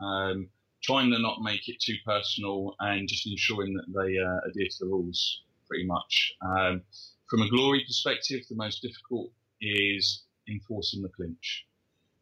Um, 0.00 0.48
trying 0.82 1.10
to 1.10 1.18
not 1.18 1.42
make 1.42 1.68
it 1.68 1.76
too 1.80 1.96
personal 2.06 2.74
and 2.80 3.06
just 3.06 3.26
ensuring 3.26 3.74
that 3.74 3.86
they 3.88 4.18
uh, 4.18 4.48
adhere 4.48 4.68
to 4.68 4.76
the 4.80 4.86
rules 4.86 5.42
pretty 5.68 5.86
much. 5.86 6.32
Um, 6.42 6.82
from 7.28 7.42
a 7.42 7.50
glory 7.50 7.84
perspective, 7.86 8.40
the 8.48 8.56
most 8.56 8.82
difficult 8.82 9.30
is 9.60 10.24
enforcing 10.48 11.02
the 11.02 11.08
clinch. 11.10 11.66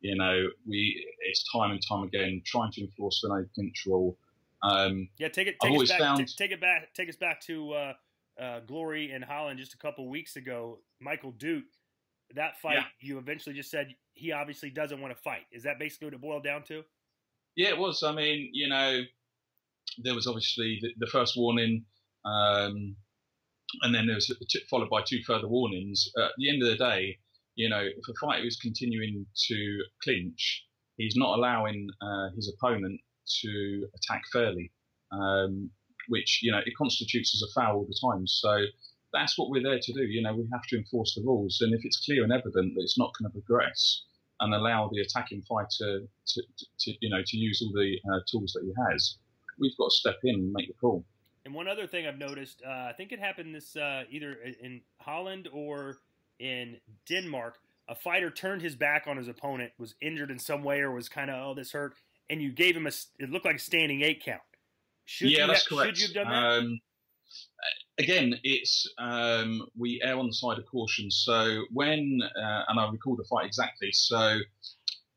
You 0.00 0.16
know, 0.16 0.48
we 0.66 1.04
it's 1.26 1.44
time 1.52 1.72
and 1.72 1.80
time 1.88 2.04
again 2.04 2.42
trying 2.44 2.70
to 2.72 2.82
enforce 2.82 3.20
the 3.22 3.28
no 3.28 3.44
clinch 3.54 3.84
rule. 3.86 4.16
Um, 4.62 5.08
yeah, 5.18 5.28
take 5.28 5.48
it. 5.48 5.56
Take 5.60 5.80
us 5.80 5.88
back. 5.88 6.00
Found, 6.00 6.36
take 6.36 6.52
it 6.52 6.60
back. 6.60 6.92
Take 6.94 7.08
us 7.08 7.16
back 7.16 7.40
to 7.42 7.72
uh, 7.72 7.92
uh, 8.40 8.60
Glory 8.60 9.12
in 9.12 9.22
Holland 9.22 9.58
just 9.58 9.74
a 9.74 9.78
couple 9.78 10.08
weeks 10.08 10.36
ago. 10.36 10.78
Michael 11.00 11.32
Duut, 11.32 11.64
that 12.34 12.58
fight, 12.60 12.76
yeah. 12.76 12.84
you 13.00 13.18
eventually 13.18 13.54
just 13.54 13.70
said 13.70 13.94
he 14.14 14.32
obviously 14.32 14.70
doesn't 14.70 15.00
want 15.00 15.14
to 15.14 15.22
fight. 15.22 15.42
Is 15.52 15.62
that 15.64 15.78
basically 15.78 16.06
what 16.06 16.14
it 16.14 16.20
boiled 16.20 16.44
down 16.44 16.62
to? 16.64 16.82
Yeah, 17.56 17.68
it 17.68 17.78
was. 17.78 18.02
I 18.02 18.12
mean, 18.12 18.50
you 18.52 18.68
know, 18.68 19.00
there 19.98 20.14
was 20.14 20.26
obviously 20.26 20.78
the, 20.80 20.90
the 20.98 21.10
first 21.10 21.36
warning, 21.36 21.84
um, 22.24 22.96
and 23.82 23.94
then 23.94 24.06
there 24.06 24.14
was 24.14 24.32
followed 24.70 24.90
by 24.90 25.02
two 25.02 25.20
further 25.26 25.48
warnings. 25.48 26.08
at 26.18 26.30
the 26.38 26.50
end 26.50 26.62
of 26.62 26.68
the 26.68 26.76
day, 26.76 27.18
you 27.54 27.68
know, 27.68 27.80
if 27.80 28.08
a 28.08 28.14
fighter 28.20 28.46
is 28.46 28.56
continuing 28.56 29.26
to 29.48 29.78
clinch, 30.02 30.64
he's 30.96 31.16
not 31.16 31.36
allowing 31.36 31.88
uh, 32.00 32.28
his 32.36 32.54
opponent 32.54 33.00
to 33.42 33.88
attack 33.96 34.22
fairly. 34.32 34.70
Um, 35.10 35.70
which 36.08 36.40
you 36.42 36.52
know 36.52 36.60
it 36.64 36.74
constitutes 36.76 37.34
as 37.34 37.48
a 37.48 37.52
foul 37.52 37.76
all 37.76 37.86
the 37.86 37.98
time. 38.12 38.26
So 38.26 38.64
that's 39.12 39.38
what 39.38 39.50
we're 39.50 39.62
there 39.62 39.78
to 39.80 39.92
do. 39.92 40.02
You 40.02 40.22
know, 40.22 40.34
we 40.34 40.46
have 40.52 40.62
to 40.68 40.76
enforce 40.76 41.14
the 41.14 41.22
rules, 41.22 41.58
and 41.60 41.74
if 41.74 41.84
it's 41.84 42.04
clear 42.04 42.24
and 42.24 42.32
evident 42.32 42.74
that 42.74 42.82
it's 42.82 42.98
not 42.98 43.12
going 43.18 43.30
to 43.30 43.34
progress, 43.34 44.02
and 44.40 44.54
allow 44.54 44.88
the 44.92 45.00
attacking 45.00 45.42
fighter 45.42 46.00
to, 46.26 46.42
to, 46.56 46.66
to 46.80 46.94
you 47.00 47.10
know 47.10 47.22
to 47.24 47.36
use 47.36 47.62
all 47.62 47.72
the 47.72 47.96
uh, 48.12 48.20
tools 48.30 48.52
that 48.52 48.64
he 48.64 48.72
has, 48.90 49.16
we've 49.58 49.76
got 49.76 49.90
to 49.90 49.96
step 49.96 50.16
in 50.24 50.34
and 50.34 50.52
make 50.52 50.68
the 50.68 50.74
call. 50.74 51.04
And 51.44 51.54
one 51.54 51.68
other 51.68 51.86
thing 51.86 52.06
I've 52.06 52.18
noticed, 52.18 52.62
uh, 52.66 52.70
I 52.70 52.92
think 52.96 53.12
it 53.12 53.18
happened 53.18 53.54
this 53.54 53.74
uh, 53.76 54.02
either 54.10 54.36
in 54.60 54.82
Holland 54.98 55.48
or 55.52 55.98
in 56.38 56.76
Denmark. 57.08 57.58
A 57.88 57.94
fighter 57.94 58.30
turned 58.30 58.60
his 58.60 58.76
back 58.76 59.06
on 59.06 59.16
his 59.16 59.28
opponent, 59.28 59.72
was 59.78 59.94
injured 60.02 60.30
in 60.30 60.38
some 60.38 60.62
way, 60.62 60.80
or 60.80 60.90
was 60.90 61.08
kind 61.08 61.30
of 61.30 61.36
oh 61.36 61.54
this 61.54 61.72
hurt, 61.72 61.94
and 62.28 62.42
you 62.42 62.52
gave 62.52 62.76
him 62.76 62.86
a. 62.86 62.90
It 63.18 63.30
looked 63.30 63.46
like 63.46 63.56
a 63.56 63.60
standing 63.60 64.02
eight 64.02 64.22
count. 64.22 64.42
Should 65.08 65.30
yeah, 65.30 65.46
that's 65.46 65.66
ha- 65.66 65.76
correct. 65.76 65.96
Should 65.96 66.10
you 66.10 66.20
have 66.20 66.26
done 66.26 66.32
that? 66.34 66.58
Um, 66.58 66.80
again, 67.98 68.34
it's 68.44 68.86
um, 68.98 69.66
we 69.74 70.00
err 70.04 70.18
on 70.18 70.26
the 70.26 70.34
side 70.34 70.58
of 70.58 70.66
caution. 70.66 71.10
So 71.10 71.64
when 71.72 72.20
uh, 72.22 72.64
and 72.68 72.78
I 72.78 72.90
recall 72.90 73.16
the 73.16 73.24
fight 73.24 73.46
exactly. 73.46 73.90
So 73.92 74.40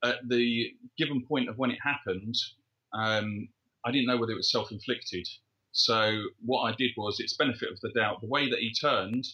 at 0.02 0.16
the 0.30 0.72
given 0.98 1.26
point 1.28 1.50
of 1.50 1.58
when 1.58 1.72
it 1.72 1.80
happened, 1.84 2.36
um, 2.94 3.50
I 3.86 3.92
didn't 3.92 4.08
know 4.08 4.16
whether 4.16 4.32
it 4.32 4.38
was 4.38 4.50
self-inflicted. 4.50 5.28
So 5.74 6.24
what 6.40 6.62
I 6.62 6.76
did 6.76 6.92
was, 6.96 7.20
its 7.20 7.36
benefit 7.36 7.70
of 7.70 7.80
the 7.82 7.92
doubt, 7.92 8.22
the 8.22 8.28
way 8.28 8.50
that 8.50 8.60
he 8.60 8.74
turned, 8.74 9.26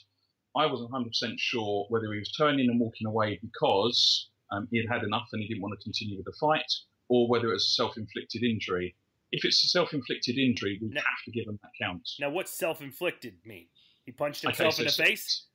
I 0.55 0.65
wasn't 0.65 0.91
100% 0.91 1.35
sure 1.37 1.85
whether 1.89 2.11
he 2.11 2.19
was 2.19 2.31
turning 2.31 2.67
and 2.67 2.79
walking 2.79 3.05
away 3.05 3.39
because 3.43 4.29
um, 4.51 4.67
he 4.71 4.77
had 4.77 4.89
had 4.89 5.03
enough 5.03 5.27
and 5.33 5.41
he 5.41 5.47
didn't 5.47 5.61
want 5.61 5.79
to 5.79 5.83
continue 5.83 6.17
with 6.17 6.25
the 6.25 6.35
fight, 6.39 6.71
or 7.09 7.29
whether 7.29 7.49
it 7.49 7.53
was 7.53 7.67
a 7.67 7.75
self-inflicted 7.75 8.43
injury. 8.43 8.95
If 9.31 9.43
it's 9.45 9.63
a 9.63 9.67
self-inflicted 9.67 10.37
injury, 10.37 10.79
we 10.81 10.89
Now- 10.89 11.01
have 11.01 11.23
to 11.25 11.31
give 11.31 11.47
him 11.47 11.59
that 11.61 11.71
count. 11.81 12.07
Now, 12.19 12.29
what's 12.29 12.51
self-inflicted 12.51 13.35
mean? 13.45 13.67
He 14.05 14.11
punched 14.13 14.45
Okay, 14.45 14.51
himself 14.63 14.75
so 14.75 14.81
in 14.83 14.87
the 14.87 14.93
face. 14.93 15.45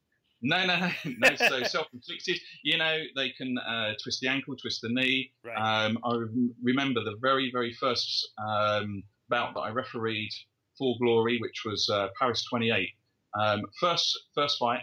No, 0.42 0.66
no, 0.66 0.76
no. 1.04 1.28
no 1.30 1.36
so 1.36 1.62
self-inflicted. 1.62 2.38
You 2.64 2.76
know, 2.78 2.98
they 3.16 3.30
can 3.30 3.56
uh, 3.58 3.92
twist 4.02 4.20
the 4.20 4.28
ankle, 4.28 4.56
twist 4.56 4.80
the 4.82 4.88
knee. 4.90 5.32
Right. 5.44 5.56
Um, 5.86 5.98
I 6.04 6.18
remember 6.62 7.02
the 7.02 7.16
very, 7.20 7.50
very 7.50 7.72
first 7.72 8.28
um, 8.38 9.02
bout 9.28 9.54
that 9.54 9.60
I 9.60 9.70
refereed 9.70 10.30
for 10.76 10.96
Glory, 11.00 11.38
which 11.38 11.62
was 11.64 11.88
uh, 11.88 12.08
Paris 12.18 12.44
28. 12.50 12.88
Um, 13.40 13.62
first, 13.80 14.18
first 14.34 14.58
fight, 14.58 14.80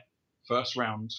first 0.48 0.76
round, 0.76 1.12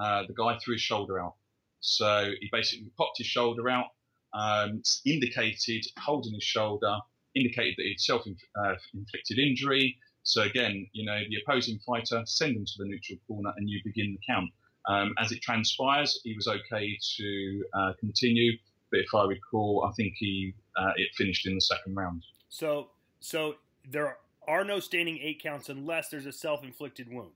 uh, 0.00 0.22
the 0.26 0.34
guy 0.34 0.56
threw 0.64 0.74
his 0.74 0.82
shoulder 0.82 1.20
out. 1.20 1.34
So 1.80 2.30
he 2.40 2.48
basically 2.52 2.90
popped 2.96 3.18
his 3.18 3.26
shoulder 3.26 3.68
out, 3.68 3.86
um, 4.32 4.82
indicated 5.04 5.84
holding 5.98 6.34
his 6.34 6.44
shoulder, 6.44 6.96
indicated 7.34 7.74
that 7.78 7.84
he'd 7.84 8.00
self-inflicted 8.00 9.38
injury. 9.38 9.96
So 10.22 10.42
again, 10.42 10.86
you 10.92 11.04
know, 11.04 11.18
the 11.28 11.36
opposing 11.46 11.78
fighter 11.86 12.22
send 12.26 12.56
him 12.56 12.64
to 12.64 12.72
the 12.78 12.84
neutral 12.84 13.18
corner, 13.26 13.52
and 13.56 13.68
you 13.68 13.80
begin 13.84 14.12
the 14.12 14.32
count. 14.32 14.50
Um, 14.88 15.14
as 15.18 15.32
it 15.32 15.42
transpires, 15.42 16.20
he 16.24 16.34
was 16.34 16.48
okay 16.48 16.96
to 17.16 17.64
uh, 17.74 17.92
continue, 18.00 18.52
but 18.90 19.00
if 19.00 19.14
I 19.14 19.24
recall, 19.24 19.86
I 19.88 19.92
think 19.94 20.14
he 20.16 20.54
uh, 20.76 20.92
it 20.96 21.08
finished 21.16 21.46
in 21.46 21.54
the 21.54 21.60
second 21.60 21.94
round. 21.94 22.24
So, 22.48 22.88
so 23.20 23.56
there 23.88 24.16
are 24.48 24.64
no 24.64 24.80
standing 24.80 25.18
eight 25.22 25.42
counts 25.42 25.68
unless 25.68 26.08
there's 26.08 26.26
a 26.26 26.32
self-inflicted 26.32 27.12
wound. 27.12 27.32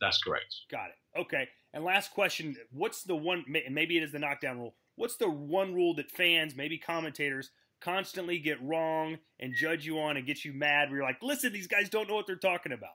That's 0.00 0.22
correct. 0.22 0.54
Got 0.70 0.88
it. 0.88 1.20
Okay. 1.20 1.48
And 1.72 1.84
last 1.84 2.12
question: 2.12 2.56
What's 2.72 3.04
the 3.04 3.16
one? 3.16 3.44
Maybe 3.48 3.96
it 3.96 4.02
is 4.02 4.12
the 4.12 4.18
knockdown 4.18 4.58
rule. 4.58 4.74
What's 4.96 5.16
the 5.16 5.30
one 5.30 5.74
rule 5.74 5.94
that 5.94 6.10
fans, 6.10 6.54
maybe 6.54 6.76
commentators, 6.76 7.50
constantly 7.80 8.38
get 8.38 8.62
wrong 8.62 9.18
and 9.38 9.54
judge 9.54 9.86
you 9.86 9.98
on 10.00 10.16
and 10.16 10.26
get 10.26 10.44
you 10.44 10.52
mad? 10.52 10.88
Where 10.88 10.98
you're 10.98 11.06
like, 11.06 11.22
listen, 11.22 11.52
these 11.52 11.66
guys 11.66 11.88
don't 11.88 12.08
know 12.08 12.14
what 12.14 12.26
they're 12.26 12.36
talking 12.36 12.72
about. 12.72 12.90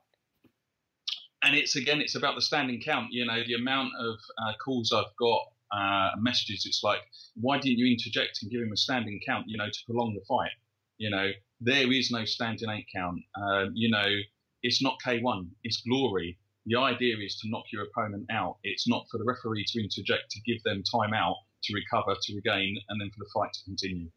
And 1.44 1.56
it's 1.56 1.75
again, 1.75 2.01
it's 2.01 2.15
about 2.15 2.36
the 2.36 2.42
standing 2.42 2.82
count. 2.82 3.08
You 3.12 3.25
know, 3.25 3.44
the 3.46 3.54
amount 3.54 3.92
of 4.00 4.15
uh, 4.38 4.54
calls 4.63 4.92
I've 4.92 5.15
got, 5.20 5.42
uh, 5.72 6.12
messages. 6.20 6.65
It's 6.65 6.84
like, 6.84 7.00
why 7.36 7.58
didn't 7.58 7.77
you 7.77 7.92
interject 7.92 8.39
and 8.42 8.51
give 8.51 8.62
him 8.62 8.72
a 8.72 8.77
standing 8.77 9.20
count? 9.25 9.46
You 9.48 9.58
know, 9.58 9.68
to 9.68 9.80
prolong 9.86 10.13
the 10.15 10.25
fight. 10.27 10.51
You 10.98 11.10
know, 11.10 11.32
there 11.62 11.92
is 11.92 12.12
no 12.12 12.25
standing 12.25 12.70
eight 12.70 12.88
count. 12.96 13.22
Um, 13.36 13.72
you 13.74 13.89
know, 13.89 14.08
it's 14.63 14.82
not 14.82 14.98
K1. 15.06 15.48
It's 15.63 15.82
glory. 15.82 16.38
The 16.65 16.77
idea 16.77 17.15
is 17.24 17.38
to 17.42 17.50
knock 17.50 17.65
your 17.72 17.84
opponent 17.84 18.25
out. 18.32 18.58
It's 18.63 18.88
not 18.88 19.06
for 19.12 19.18
the 19.18 19.24
referee 19.24 19.65
to 19.68 19.84
interject 19.84 20.32
to 20.32 20.42
give 20.42 20.63
them 20.63 20.84
time 20.84 21.13
out 21.13 21.36
to 21.63 21.74
recover, 21.74 22.15
to 22.20 22.36
regain, 22.36 22.77
and 22.89 23.00
then 23.00 23.10
for 23.12 23.20
the 23.20 23.30
fight 23.34 23.54
to 23.54 23.63
continue. 23.65 24.10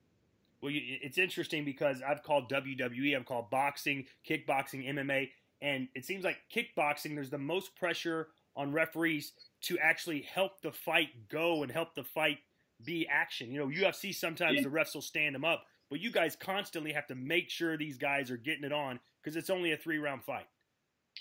Well, 0.61 0.73
it's 0.75 1.19
interesting 1.19 1.65
because 1.65 2.03
I've 2.03 2.23
called 2.23 2.51
WWE, 2.51 3.17
I've 3.17 3.27
called 3.27 3.49
boxing, 3.51 4.07
kickboxing, 4.29 4.89
MMA, 4.89 5.31
and 5.63 5.89
it 5.95 6.05
seems 6.05 6.25
like 6.25 6.39
kickboxing, 6.55 7.15
there's 7.15 7.31
the 7.31 7.39
most 7.39 7.77
pressure 7.77 8.29
on 8.57 8.73
referees 8.73 9.33
to 9.63 9.79
actually 9.79 10.23
help 10.23 10.61
the 10.63 10.73
fight 10.73 11.29
go 11.29 11.63
and 11.63 11.71
help 11.71 11.95
the 11.95 12.03
fight 12.03 12.39
be 12.85 13.07
action. 13.09 13.53
You 13.53 13.61
know, 13.61 13.69
UFC 13.69 14.13
sometimes 14.13 14.57
Yeah. 14.57 14.63
the 14.63 14.69
refs 14.69 14.95
will 14.95 15.03
stand 15.03 15.35
them 15.35 15.45
up, 15.45 15.65
but 15.91 16.01
you 16.01 16.11
guys 16.11 16.35
constantly 16.37 16.93
have 16.93 17.07
to 17.07 17.15
make 17.15 17.51
sure 17.51 17.77
these 17.77 17.99
guys 17.99 18.31
are 18.31 18.37
getting 18.37 18.65
it 18.65 18.73
on 18.73 18.99
because 19.23 19.37
it's 19.37 19.51
only 19.51 19.73
a 19.73 19.77
three 19.77 19.99
round 19.99 20.25
fight. 20.25 20.47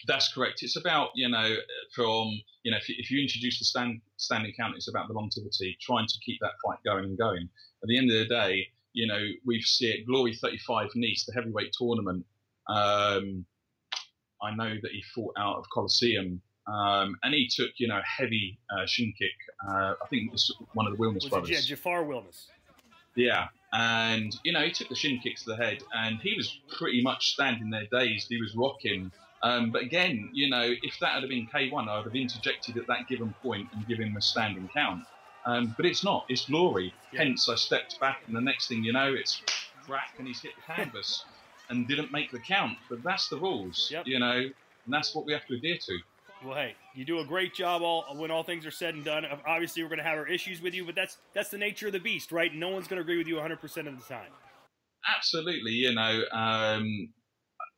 That's 0.05 0.31
correct. 0.31 0.61
It's 0.61 0.75
about 0.75 1.09
you 1.15 1.27
know 1.29 1.55
from 1.95 2.27
you 2.63 2.71
know 2.71 2.77
if 2.77 2.87
you, 2.87 2.95
if 2.99 3.09
you 3.09 3.19
introduce 3.21 3.57
the 3.57 3.65
stand, 3.65 4.01
standing 4.17 4.53
count, 4.53 4.75
it's 4.75 4.87
about 4.87 5.07
the 5.07 5.13
longevity, 5.13 5.75
trying 5.81 6.05
to 6.07 6.19
keep 6.23 6.39
that 6.41 6.51
fight 6.63 6.77
going 6.85 7.05
and 7.05 7.17
going. 7.17 7.49
At 7.81 7.87
the 7.87 7.97
end 7.97 8.11
of 8.11 8.19
the 8.19 8.25
day, 8.25 8.67
you 8.97 9.05
know 9.05 9.23
we 9.45 9.61
see 9.61 9.89
it 9.91 10.07
Glory 10.07 10.33
35 10.33 10.89
Nice, 10.95 11.25
the 11.25 11.33
heavyweight 11.33 11.71
tournament. 11.77 12.25
Um, 12.67 13.45
I 14.41 14.55
know 14.55 14.73
that 14.81 14.91
he 14.91 15.03
fought 15.13 15.35
out 15.37 15.57
of 15.57 15.65
Coliseum, 15.71 16.41
um, 16.67 17.15
and 17.21 17.33
he 17.33 17.47
took 17.47 17.69
you 17.77 17.87
know 17.87 18.01
heavy 18.03 18.57
uh, 18.75 18.87
shin 18.87 19.13
kick. 19.17 19.37
Uh, 19.67 19.93
I 20.03 20.07
think 20.09 20.27
it 20.27 20.31
was 20.31 20.51
one 20.73 20.87
of 20.87 20.97
the 20.97 21.03
Wilnis 21.03 21.15
Was 21.15 21.25
it 21.25 21.29
brothers. 21.29 21.69
Ja- 21.69 21.75
Jahfarr 21.75 22.07
Wilnis? 22.07 22.47
Yeah, 23.15 23.47
and 23.71 24.35
you 24.43 24.51
know 24.51 24.61
he 24.61 24.71
took 24.71 24.89
the 24.89 24.95
shin 24.95 25.19
kicks 25.19 25.43
to 25.43 25.51
the 25.51 25.57
head, 25.57 25.83
and 25.95 26.19
he 26.19 26.33
was 26.35 26.59
pretty 26.75 27.03
much 27.03 27.33
standing 27.33 27.69
there 27.69 27.85
dazed. 27.91 28.27
He 28.29 28.41
was 28.41 28.55
rocking. 28.55 29.11
Um, 29.43 29.69
but 29.71 29.83
again, 29.83 30.31
you 30.33 30.49
know, 30.49 30.73
if 30.81 30.97
that 31.01 31.21
had 31.21 31.29
been 31.29 31.47
K1, 31.53 31.87
I 31.87 31.97
would 31.97 32.05
have 32.05 32.15
interjected 32.15 32.77
at 32.77 32.87
that 32.87 33.07
given 33.07 33.35
point 33.43 33.67
and 33.73 33.87
given 33.87 34.07
him 34.07 34.17
a 34.17 34.21
standing 34.21 34.67
count. 34.73 35.03
Um, 35.47 35.73
but 35.77 35.85
it's 35.85 36.03
not. 36.03 36.25
It's 36.27 36.45
glory. 36.45 36.93
Yeah. 37.13 37.23
Hence, 37.23 37.47
I 37.47 37.55
stepped 37.55 37.99
back, 38.01 38.21
and 38.27 38.35
the 38.35 38.41
next 38.41 38.67
thing 38.67 38.83
you 38.83 38.91
know, 38.91 39.13
it's 39.13 39.41
crack, 39.85 40.13
and 40.17 40.27
he's 40.27 40.41
hit 40.41 40.51
the 40.57 40.73
canvas 40.73 41.23
and 41.69 41.87
didn't 41.87 42.11
make 42.11 42.31
the 42.31 42.39
count. 42.39 42.77
But 42.89 43.01
that's 43.01 43.29
the 43.29 43.37
rules, 43.37 43.89
Yep. 43.91 44.07
you 44.07 44.19
know, 44.19 44.31
and 44.39 44.93
that's 44.93 45.15
what 45.15 45.25
we 45.25 45.31
have 45.31 45.45
to 45.47 45.55
adhere 45.55 45.77
to. 45.77 45.99
Well, 46.43 46.55
hey, 46.55 46.75
you 46.93 47.05
do 47.05 47.19
a 47.19 47.25
great 47.25 47.55
job 47.55 47.81
all 47.81 48.05
when 48.15 48.29
all 48.29 48.43
things 48.43 48.65
are 48.65 48.71
said 48.71 48.93
and 48.93 49.05
done. 49.05 49.25
Obviously, 49.47 49.81
we're 49.83 49.89
going 49.89 49.99
to 49.99 50.03
have 50.03 50.17
our 50.17 50.27
issues 50.27 50.61
with 50.61 50.73
you, 50.73 50.85
but 50.85 50.95
that's 50.95 51.17
that's 51.33 51.49
the 51.49 51.57
nature 51.57 51.87
of 51.87 51.93
the 51.93 51.99
beast, 51.99 52.31
right? 52.33 52.53
No 52.53 52.67
one's 52.69 52.87
going 52.89 52.97
to 52.97 53.01
agree 53.01 53.17
with 53.17 53.27
you 53.27 53.35
100% 53.35 53.53
of 53.87 53.97
the 53.97 54.03
time. 54.13 54.31
Absolutely, 55.15 55.71
you 55.71 55.93
know, 55.93 56.23
um, 56.33 57.09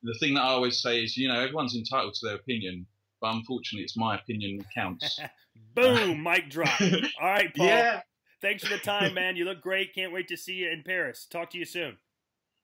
the 0.02 0.16
thing 0.20 0.34
that 0.34 0.42
I 0.42 0.48
always 0.50 0.82
say 0.82 1.04
is, 1.04 1.16
you 1.16 1.28
know, 1.28 1.40
everyone's 1.40 1.76
entitled 1.76 2.16
to 2.16 2.26
their 2.26 2.36
opinion, 2.36 2.88
but 3.22 3.34
unfortunately, 3.34 3.84
it's 3.84 3.98
my 3.98 4.16
opinion 4.16 4.58
that 4.58 4.68
counts. 4.74 5.20
Boom, 5.76 6.24
mic 6.24 6.50
drop. 6.50 6.82
All 7.22 7.30
right, 7.30 7.54
Paul. 7.56 7.68
Yeah. 7.68 8.02
Thanks 8.42 8.64
for 8.64 8.70
the 8.70 8.80
time, 8.80 9.14
man. 9.14 9.36
You 9.36 9.46
look 9.46 9.62
great. 9.62 9.94
Can't 9.94 10.14
wait 10.14 10.28
to 10.30 10.38
see 10.38 10.54
you 10.54 10.70
in 10.70 10.84
Paris. 10.84 11.28
Talk 11.30 11.50
to 11.52 11.58
you 11.58 11.66
soon. 11.66 11.98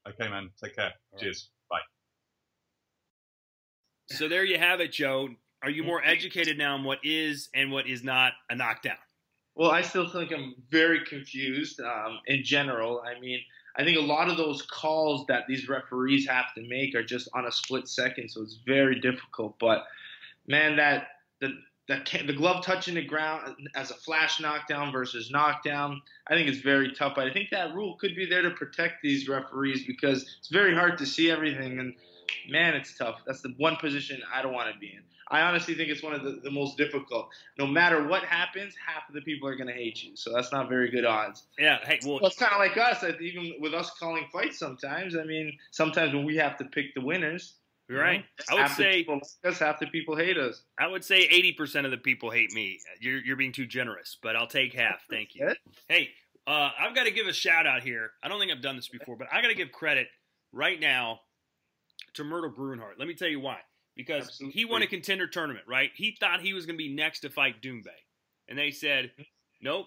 okay, 0.07 0.29
man. 0.29 0.49
Take 0.63 0.75
care. 0.75 0.93
right. 1.13 1.21
Cheers. 1.21 1.49
Bye. 1.69 1.79
So 4.09 4.29
there 4.29 4.45
you 4.45 4.57
have 4.57 4.79
it, 4.79 4.91
Joe. 4.91 5.29
Are 5.63 5.69
you 5.69 5.83
more 5.83 6.01
educated 6.05 6.57
now 6.57 6.75
on 6.75 6.83
what 6.83 6.99
is 7.03 7.49
and 7.53 7.71
what 7.71 7.87
is 7.87 8.03
not 8.03 8.33
a 8.49 8.55
knockdown? 8.55 8.97
Well, 9.55 9.71
I 9.71 9.81
still 9.81 10.07
think 10.07 10.31
I'm 10.31 10.53
very 10.69 11.03
confused 11.05 11.79
um, 11.79 12.19
in 12.27 12.43
general. 12.43 13.01
I 13.05 13.19
mean, 13.19 13.39
I 13.77 13.83
think 13.83 13.97
a 13.97 14.01
lot 14.01 14.29
of 14.29 14.37
those 14.37 14.61
calls 14.61 15.25
that 15.27 15.43
these 15.47 15.67
referees 15.67 16.27
have 16.27 16.53
to 16.55 16.67
make 16.67 16.93
are 16.93 17.03
just 17.03 17.29
on 17.33 17.45
a 17.45 17.51
split 17.51 17.87
second, 17.87 18.29
so 18.29 18.41
it's 18.41 18.59
very 18.65 18.99
difficult. 18.99 19.55
But 19.59 19.85
man, 20.47 20.75
that 20.77 21.07
the 21.39 21.53
the, 21.87 22.01
the 22.25 22.33
glove 22.33 22.65
touching 22.65 22.95
the 22.95 23.03
ground 23.03 23.47
uh, 23.47 23.79
as 23.79 23.91
a 23.91 23.93
flash 23.93 24.39
knockdown 24.39 24.91
versus 24.91 25.29
knockdown, 25.29 26.01
I 26.27 26.33
think 26.33 26.49
it's 26.49 26.59
very 26.59 26.91
tough. 26.93 27.13
But 27.15 27.27
I 27.27 27.33
think 27.33 27.49
that 27.51 27.75
rule 27.75 27.95
could 27.99 28.15
be 28.15 28.25
there 28.25 28.41
to 28.41 28.51
protect 28.51 29.03
these 29.03 29.29
referees 29.29 29.85
because 29.85 30.23
it's 30.39 30.49
very 30.49 30.73
hard 30.73 30.97
to 30.97 31.05
see 31.05 31.29
everything, 31.29 31.79
and 31.79 31.93
man, 32.49 32.73
it's 32.73 32.97
tough. 32.97 33.21
That's 33.25 33.41
the 33.41 33.53
one 33.57 33.75
position 33.75 34.21
I 34.33 34.41
don't 34.41 34.53
want 34.53 34.73
to 34.73 34.79
be 34.79 34.87
in. 34.87 35.01
I 35.29 35.41
honestly 35.41 35.73
think 35.73 35.89
it's 35.89 36.03
one 36.03 36.13
of 36.13 36.23
the, 36.23 36.39
the 36.43 36.51
most 36.51 36.77
difficult. 36.77 37.29
No 37.57 37.65
matter 37.65 38.07
what 38.07 38.23
happens, 38.23 38.75
half 38.75 39.09
of 39.09 39.15
the 39.15 39.21
people 39.21 39.49
are 39.49 39.55
going 39.55 39.67
to 39.67 39.73
hate 39.73 40.03
you. 40.03 40.15
So 40.15 40.31
that's 40.31 40.51
not 40.51 40.69
very 40.69 40.91
good 40.91 41.03
odds. 41.03 41.47
Yeah. 41.57 41.79
Hey, 41.83 41.99
well, 42.03 42.19
Well, 42.21 42.27
it's 42.27 42.37
kind 42.37 42.53
of 42.53 42.59
like 42.59 42.77
us. 42.77 43.03
Even 43.19 43.53
with 43.59 43.73
us 43.73 43.91
calling 43.99 44.27
fights 44.31 44.59
sometimes, 44.59 45.15
I 45.15 45.23
mean, 45.23 45.57
sometimes 45.71 46.13
when 46.13 46.25
we 46.25 46.35
have 46.37 46.57
to 46.57 46.65
pick 46.65 46.93
the 46.93 47.01
winners, 47.01 47.55
right. 47.89 48.25
I 48.49 48.55
would 48.55 48.69
say 48.71 48.93
people 49.03 49.21
like 49.43 49.57
half 49.57 49.79
the 49.79 49.87
people 49.87 50.15
hate 50.15 50.37
us. 50.37 50.63
I 50.77 50.87
would 50.87 51.03
say 51.03 51.27
80% 51.27 51.85
of 51.85 51.91
the 51.91 51.97
people 51.97 52.31
hate 52.31 52.51
me. 52.53 52.79
You're 52.99 53.19
you're 53.19 53.35
being 53.35 53.51
too 53.51 53.65
generous, 53.65 54.17
but 54.21 54.35
I'll 54.35 54.47
take 54.47 54.73
half. 54.73 55.03
Thank 55.09 55.35
you. 55.35 55.53
Hey, 55.87 56.09
uh, 56.47 56.69
I've 56.79 56.95
got 56.95 57.03
to 57.05 57.11
give 57.11 57.27
a 57.27 57.33
shout 57.33 57.67
out 57.67 57.83
here. 57.83 58.11
I 58.23 58.27
don't 58.27 58.39
think 58.39 58.51
I've 58.51 58.61
done 58.61 58.75
this 58.75 58.87
before, 58.89 59.15
but 59.17 59.27
I 59.31 59.41
got 59.41 59.49
to 59.49 59.55
give 59.55 59.71
credit 59.71 60.07
right 60.51 60.79
now 60.79 61.19
to 62.15 62.23
Murthel 62.23 62.55
Groenhart. 62.55 62.97
Let 62.97 63.07
me 63.07 63.13
tell 63.13 63.27
you 63.27 63.39
why. 63.39 63.57
Because 63.95 64.23
Absolutely. 64.25 64.59
he 64.59 64.65
won 64.65 64.81
a 64.81 64.87
contender 64.87 65.25
tournament, 65.27 65.65
right? 65.69 65.89
He 65.95 66.17
thought 66.19 66.41
he 66.41 66.53
was 66.53 66.65
going 66.65 66.75
to 66.75 66.83
be 66.83 66.93
next 66.93 67.21
to 67.21 67.29
fight 67.29 67.61
Doumbé. 67.61 67.85
And 68.49 68.57
they 68.59 68.71
said, 68.71 69.11
nope, 69.61 69.85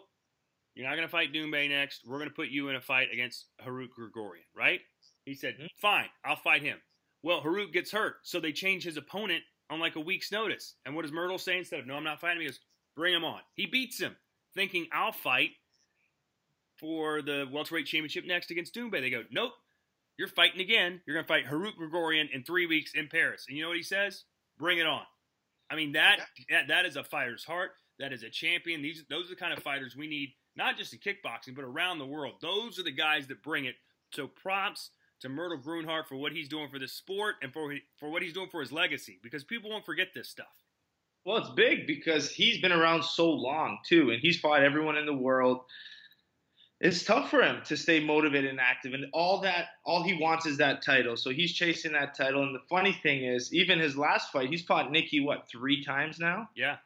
you're 0.75 0.87
not 0.89 0.97
going 0.97 1.07
to 1.07 1.11
fight 1.13 1.33
Doumbé 1.33 1.69
next. 1.69 2.03
We're 2.07 2.17
going 2.19 2.31
to 2.31 2.35
put 2.35 2.49
you 2.49 2.71
in 2.71 2.77
a 2.77 2.81
fight 2.81 3.09
against 3.13 3.45
Harut 3.63 3.89
Grigorian, 3.99 4.47
right? 4.57 4.81
He 5.27 5.35
said, 5.35 5.57
Mhm. 5.61 5.69
fine, 5.81 6.07
I'll 6.25 6.37
fight 6.37 6.63
him. 6.63 6.79
Well, 7.23 7.41
Harut 7.43 7.73
gets 7.73 7.91
hurt, 7.91 8.17
so 8.23 8.41
they 8.41 8.53
change 8.53 8.85
his 8.85 8.97
opponent 8.97 9.43
on 9.71 9.81
like 9.81 9.97
a 9.97 10.01
week's 10.01 10.33
notice. 10.33 10.75
And 10.87 10.95
what 10.95 11.03
does 11.03 11.13
Murthel 11.13 11.41
say 11.41 11.59
instead 11.59 11.81
of, 11.81 11.87
no, 11.87 11.95
I'm 11.95 12.05
not 12.05 12.21
fighting 12.21 12.39
him? 12.39 12.43
He 12.43 12.49
goes, 12.49 12.61
bring 12.97 13.15
him 13.15 13.25
on. 13.25 13.41
He 13.55 13.67
beats 13.67 14.01
him, 14.01 14.17
thinking, 14.55 14.87
I'll 14.93 15.13
fight 15.13 15.51
for 16.79 17.23
the 17.23 17.47
welterweight 17.51 17.87
championship 17.87 18.25
next 18.27 18.51
against 18.51 18.75
Doumbé. 18.75 19.01
They 19.01 19.11
go, 19.11 19.25
nope, 19.31 19.53
you're 20.17 20.29
fighting 20.29 20.61
again. 20.61 21.01
You're 21.07 21.15
going 21.15 21.25
to 21.25 21.29
fight 21.29 21.47
Harut 21.47 21.77
Grigorian 21.77 22.31
in 22.33 22.45
three 22.45 22.67
weeks 22.67 22.93
in 22.95 23.09
Paris. 23.09 23.47
And 23.49 23.57
you 23.57 23.63
know 23.63 23.69
what 23.69 23.77
he 23.77 23.83
says? 23.83 24.25
Bring 24.59 24.79
it 24.79 24.87
on. 24.87 25.03
I 25.71 25.77
mean, 25.77 25.93
that, 25.93 26.21
that, 26.51 26.69
that 26.69 26.87
is 26.87 26.97
a 26.97 27.05
fighter's 27.05 27.45
heart. 27.45 27.73
That 27.99 28.13
is 28.13 28.23
a 28.23 28.31
champion. 28.31 28.81
These, 28.81 29.05
those 29.11 29.27
are 29.27 29.31
the 29.31 29.37
kind 29.37 29.53
of 29.53 29.63
fighters 29.63 29.97
we 29.97 30.07
need 30.07 30.31
not 30.57 30.77
just 30.77 30.93
in 30.93 30.99
kickboxing, 30.99 31.55
but 31.55 31.65
around 31.65 31.99
the 31.99 32.07
world. 32.07 32.35
Those 32.43 32.79
are 32.79 32.83
the 32.83 32.91
guys 32.91 33.29
that 33.29 33.43
bring 33.43 33.65
it. 33.65 33.77
So 34.13 34.27
props 34.27 34.91
to 35.21 35.29
Murthel 35.29 35.63
Groenhart 35.63 36.07
for 36.07 36.17
what 36.17 36.33
he's 36.33 36.49
doing 36.49 36.69
for 36.71 36.79
the 36.79 36.89
sport 36.89 37.37
and 37.43 37.53
for 37.53 37.75
for 37.99 38.11
what 38.11 38.23
he's 38.23 38.33
doing 38.33 38.49
for 38.49 38.61
his 38.61 38.73
legacy, 38.73 39.19
because 39.23 39.45
people 39.45 39.71
won't 39.71 39.87
forget 39.87 40.09
this 40.15 40.29
stuff. 40.29 40.47
Well, 41.25 41.39
it's 41.39 41.51
big 41.51 41.87
because 41.87 42.31
he's 42.31 42.61
been 42.61 42.73
around 42.73 43.03
so 43.05 43.31
long 43.31 43.79
too, 43.87 44.11
and 44.11 44.21
he's 44.21 44.39
fought 44.39 44.63
everyone 44.63 44.97
in 44.97 45.07
the 45.07 45.15
world. 45.15 45.61
It's 46.81 47.03
tough 47.05 47.29
for 47.29 47.43
him 47.43 47.61
to 47.65 47.77
stay 47.77 47.99
motivated 47.99 48.51
and 48.51 48.61
active, 48.61 48.95
and 48.95 49.07
all 49.13 49.41
that, 49.41 49.71
all 49.85 50.05
he 50.05 50.15
wants 50.15 50.47
is 50.47 50.59
that 50.59 50.81
title. 50.81 51.17
So 51.17 51.31
he's 51.31 51.53
chasing 51.53 51.93
that 51.93 52.17
title. 52.17 52.45
And 52.45 52.55
the 52.55 52.63
funny 52.71 52.93
thing 52.93 53.25
is, 53.25 53.53
even 53.53 53.81
his 53.81 53.97
last 53.97 54.31
fight, 54.31 54.49
he's 54.49 54.63
fought 54.63 54.93
Nieky 54.93 55.25
what 55.25 55.49
three 55.51 55.85
times 55.85 56.21
now? 56.21 56.49
Yeah. 56.55 56.77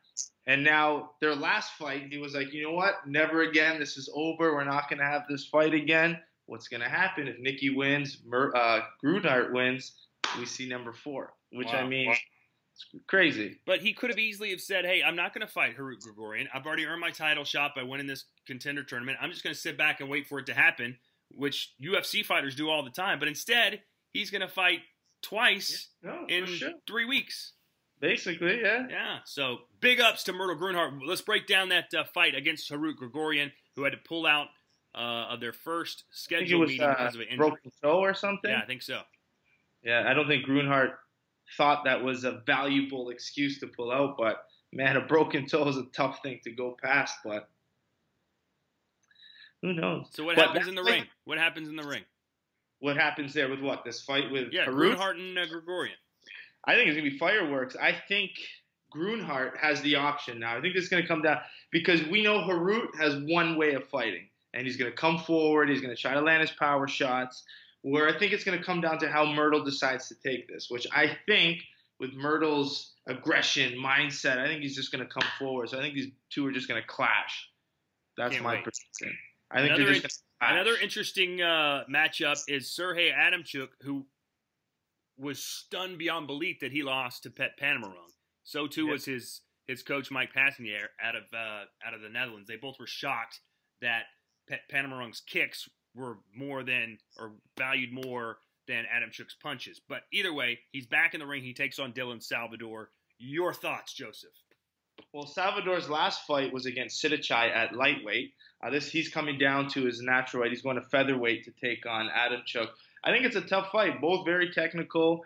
And 0.47 0.65
now 0.65 1.11
their 1.21 1.35
last 1.35 1.73
fight, 1.75 2.07
he 2.11 2.19
was 2.19 2.35
like, 2.35 2.55
you 2.55 2.63
know 2.63 2.73
what? 2.73 3.07
Never 3.07 3.43
again. 3.43 3.79
This 3.79 3.99
is 3.99 4.11
over. 4.15 4.55
We're 4.55 4.65
not 4.65 4.89
going 4.89 4.99
to 4.99 5.05
have 5.05 5.23
this 5.29 5.47
fight 5.47 5.75
again. 5.75 6.19
What's 6.53 6.69
going 6.69 6.83
to 6.83 6.89
happen 6.89 7.29
if 7.29 7.39
Nieky 7.39 7.75
wins, 7.75 8.19
Mer- 8.27 8.55
uh, 8.55 8.83
Groenhart 9.03 9.55
wins? 9.55 9.95
We 10.39 10.45
see 10.45 10.69
number 10.69 10.93
four, 10.93 11.33
which 11.51 11.69
wow. 11.69 11.79
I 11.79 11.89
mean, 11.89 12.11
it's 12.11 12.85
crazy. 13.09 13.59
But 13.65 13.81
he 13.81 13.95
could 13.95 14.11
have 14.11 14.19
easily 14.19 14.51
have 14.51 14.61
said, 14.61 14.85
"Hey, 14.85 15.03
I'm 15.03 15.17
not 15.17 15.33
going 15.33 15.47
to 15.47 15.51
fight 15.51 15.79
Harut 15.79 16.03
Grigorian. 16.07 16.49
I've 16.53 16.67
already 16.67 16.85
earned 16.85 17.01
my 17.01 17.11
title 17.11 17.45
shot 17.45 17.71
by 17.75 17.85
winning 17.85 18.07
this 18.07 18.27
contender 18.47 18.85
tournament. 18.85 19.17
I'm 19.23 19.31
just 19.31 19.43
going 19.43 19.55
to 19.55 19.59
sit 19.59 19.79
back 19.79 20.01
and 20.01 20.11
wait 20.11 20.27
for 20.27 20.41
it 20.41 20.47
to 20.47 20.53
happen," 20.53 20.99
which 21.31 21.73
UFC 21.83 22.23
fighters 22.23 22.55
do 22.55 22.69
all 22.69 22.85
the 22.85 22.91
time. 22.91 23.19
But 23.19 23.29
instead, 23.29 23.81
he's 24.13 24.31
going 24.31 24.43
to 24.43 24.49
fight 24.49 24.81
twice 25.23 25.89
yeah, 26.05 26.11
no, 26.11 26.27
in 26.29 26.45
sure. 26.45 26.73
three 26.87 27.07
weeks. 27.07 27.55
Basically, 27.99 28.61
yeah. 28.61 28.89
Yeah. 28.91 29.19
So 29.25 29.61
big 29.81 30.03
ups 30.03 30.25
to 30.25 30.35
Murthel 30.35 30.61
Groenhart. 30.61 31.01
Let's 31.03 31.23
break 31.23 31.47
down 31.47 31.71
that 31.71 31.95
uh, 31.95 32.05
fight 32.13 32.35
against 32.35 32.71
Harut 32.71 32.97
Grigorian, 33.01 33.53
who 33.75 33.85
had 33.85 33.95
to 33.95 33.99
pull 34.07 34.27
out 34.27 34.49
uh, 34.95 35.27
of 35.31 35.41
their 35.41 35.53
first 35.53 36.05
scheduled 36.11 36.69
meeting 36.69 36.83
uh, 36.83 36.95
because 36.97 37.15
of 37.15 37.21
an 37.21 37.29
injury. 37.29 37.49
Broken 37.49 37.73
toe 37.83 37.99
or 37.99 38.15
something. 38.15 38.51
Yeah, 38.51 38.61
I 38.63 38.67
think 38.67 38.83
so. 38.83 39.01
Yeah, 39.83 40.05
I 40.07 40.15
don't 40.15 40.29
think 40.29 40.47
Groenhart 40.47 40.93
thought 41.57 41.85
that 41.85 42.03
was 42.03 42.25
a 42.25 42.43
valuable 42.47 43.11
excuse 43.11 43.59
to 43.61 43.67
pull 43.67 43.91
out, 43.91 44.17
but 44.17 44.45
man, 44.73 44.97
a 44.97 45.01
broken 45.01 45.47
toe 45.47 45.69
is 45.69 45.77
a 45.77 45.85
tough 45.95 46.21
thing 46.23 46.41
to 46.45 46.51
go 46.51 46.77
past. 46.83 47.17
But 47.25 47.49
who 49.61 49.73
knows? 49.73 50.07
So 50.13 50.25
what 50.25 50.37
but 50.37 50.49
happens 50.49 50.69
in 50.69 50.75
the 50.75 50.83
ring? 50.83 51.05
What 51.25 51.39
happens 51.39 51.69
in 51.69 51.77
the 51.77 51.87
ring? 51.87 52.03
What 52.81 52.97
happens 52.97 53.33
there 53.33 53.49
with 53.49 53.61
what 53.61 53.85
this 53.85 54.03
fight 54.03 54.31
with 54.31 54.49
yeah 54.53 54.67
Harut? 54.67 54.97
Groenhart 54.97 55.15
and 55.19 55.39
uh, 55.39 55.47
Grigorian? 55.47 55.97
I 56.65 56.75
think 56.75 56.89
it's 56.89 56.97
gonna 56.97 57.11
be 57.11 57.19
fireworks. 57.19 57.77
I 57.77 57.95
think 58.09 58.33
Groenhart 58.95 59.57
has 59.57 59.81
the 59.83 59.97
option 59.97 60.39
now. 60.41 60.57
I 60.57 60.61
think 60.61 60.75
this 60.75 60.85
is 60.85 60.91
gonna 60.91 61.07
come 61.07 61.23
down 61.23 61.39
because 61.71 62.03
we 62.05 62.23
know 62.23 62.39
Harut 62.39 62.89
has 62.99 63.17
one 63.27 63.57
way 63.57 63.75
of 63.75 63.89
fighting, 63.89 64.29
and 64.55 64.67
he's 64.67 64.77
gonna 64.77 64.93
come 64.93 65.19
forward. 65.19 65.69
He's 65.69 65.81
gonna 65.81 65.97
try 65.97 66.15
to 66.15 66.21
land 66.21 66.41
his 66.41 66.51
power 66.51 66.89
shots 66.89 67.45
where 67.83 68.09
I 68.09 68.17
think 68.19 68.33
it's 68.33 68.45
going 68.45 68.59
to 68.59 68.65
come 68.65 68.81
down 68.81 68.99
to 69.01 69.09
how 69.09 69.27
Murthel 69.27 69.65
decides 69.65 70.09
to 70.09 70.15
take 70.15 70.49
this, 70.49 70.69
which 70.71 70.87
I 70.93 71.19
think 71.27 71.59
with 71.99 72.15
Murthel's 72.15 72.93
aggression, 73.09 73.75
mindset, 73.75 74.39
I 74.39 74.47
think 74.47 74.63
he's 74.63 74.77
just 74.77 74.93
going 74.93 75.05
to 75.07 75.13
come 75.13 75.29
forward. 75.39 75.69
So 75.69 75.79
I 75.79 75.83
think 75.83 75.95
these 75.95 76.11
two 76.31 76.47
are 76.47 76.53
just 76.53 76.69
going 76.69 76.81
to 76.81 76.87
clash. 76.87 77.49
That's 78.17 78.33
Can't 78.33 78.45
my 78.45 78.55
wait. 78.55 78.65
prediction. 78.65 79.19
I 79.51 79.59
think 79.59 79.75
another, 79.75 79.93
they're 79.93 80.01
just 80.01 80.23
another 80.41 80.75
interesting 80.83 81.43
uh, 81.43 81.85
matchup 81.93 82.43
is 82.49 82.71
Sergey 82.71 83.11
Adamchuk, 83.11 83.69
who 83.83 84.07
was 85.19 85.43
stunned 85.45 85.99
beyond 85.99 86.27
belief 86.27 86.61
that 86.61 86.73
he 86.73 86.83
lost 86.83 87.25
to 87.25 87.31
Petpanomrung. 87.31 87.95
So 88.45 88.67
too 88.67 88.87
was 88.87 89.05
his 89.05 89.43
his 89.67 89.83
coach 89.83 90.11
Mike 90.11 90.31
Passenier 90.35 90.87
out 91.03 91.17
of 91.17 91.25
uh, 91.35 91.65
out 91.87 91.95
of 91.95 92.01
the 92.01 92.09
Netherlands. 92.09 92.49
They 92.49 92.57
both 92.57 92.77
were 92.81 92.87
shocked 92.87 93.41
that 93.83 94.05
Panomrung's 94.73 95.21
kicks 95.21 95.69
were 95.95 96.19
more 96.35 96.63
than 96.63 96.99
or 97.19 97.33
valued 97.57 97.93
more 97.93 98.39
than 98.69 98.85
Adamchuk's 98.85 99.35
punches. 99.43 99.81
But 99.89 100.03
either 100.13 100.33
way, 100.33 100.61
he's 100.73 100.87
back 100.87 101.15
in 101.15 101.21
the 101.21 101.27
ring. 101.27 101.43
He 101.43 101.55
takes 101.55 101.79
on 101.79 101.93
Dylan 101.93 102.23
Salvador. 102.23 102.91
Your 103.19 103.53
thoughts, 103.53 103.93
Joseph? 103.93 104.31
Well, 105.13 105.27
Salvador's 105.27 105.89
last 105.89 106.27
fight 106.27 106.53
was 106.53 106.67
against 106.67 107.03
Sitthichai 107.03 107.55
at 107.55 107.75
lightweight. 107.75 108.33
Uh, 108.63 108.71
this 108.71 108.91
he's 108.91 109.09
coming 109.09 109.39
down 109.39 109.69
to 109.71 109.85
his 109.85 110.01
natural 110.01 110.43
weight. 110.43 110.53
He's 110.53 110.63
going 110.63 110.77
to 110.77 110.89
featherweight 110.89 111.45
to 111.45 111.51
take 111.51 111.87
on 111.87 112.09
Adamchuk. 112.09 112.69
I 113.05 113.11
think 113.11 113.25
it's 113.25 113.37
a 113.37 113.41
tough 113.41 113.71
fight. 113.73 114.01
Both 114.01 114.25
very 114.25 114.51
technical. 114.51 115.25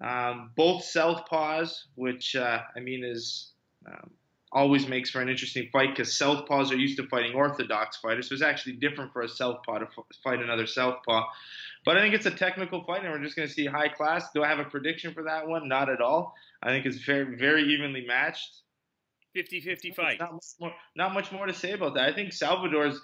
Um, 0.00 0.50
both 0.54 0.82
southpaws, 0.82 1.84
which 1.94 2.36
uh, 2.36 2.60
I 2.76 2.80
mean 2.80 3.02
is 3.04 3.52
um, 3.86 4.10
always 4.52 4.86
makes 4.88 5.10
for 5.10 5.20
an 5.20 5.28
interesting 5.28 5.68
fight 5.72 5.90
because 5.90 6.14
southpaws 6.14 6.70
are 6.70 6.76
used 6.76 6.96
to 6.98 7.06
fighting 7.08 7.34
orthodox 7.34 7.96
fighters. 7.96 8.28
So 8.28 8.34
it's 8.34 8.42
actually 8.42 8.74
different 8.74 9.12
for 9.12 9.22
a 9.22 9.28
southpaw 9.28 9.80
to 9.80 9.88
fight 10.22 10.40
another 10.40 10.66
southpaw. 10.66 11.24
But 11.84 11.96
I 11.96 12.00
think 12.00 12.14
it's 12.14 12.26
a 12.26 12.30
technical 12.30 12.84
fight, 12.84 13.04
and 13.04 13.12
we're 13.12 13.22
just 13.22 13.36
going 13.36 13.46
to 13.46 13.54
see 13.54 13.66
high 13.66 13.88
class. 13.88 14.30
Do 14.34 14.42
I 14.42 14.48
have 14.48 14.58
a 14.58 14.64
prediction 14.64 15.14
for 15.14 15.24
that 15.24 15.46
one? 15.46 15.68
Not 15.68 15.88
at 15.88 16.00
all. 16.00 16.34
I 16.62 16.70
think 16.70 16.86
it's 16.86 16.98
very, 16.98 17.36
very 17.36 17.62
evenly 17.74 18.04
matched. 18.06 18.50
50-50 19.36 19.94
fight. 19.94 20.18
Not 20.18 20.32
much, 20.32 20.44
more, 20.60 20.72
not 20.96 21.14
much 21.14 21.30
more 21.30 21.46
to 21.46 21.54
say 21.54 21.72
about 21.72 21.94
that. 21.94 22.08
I 22.08 22.14
think 22.14 22.32
Salvador's 22.32 23.00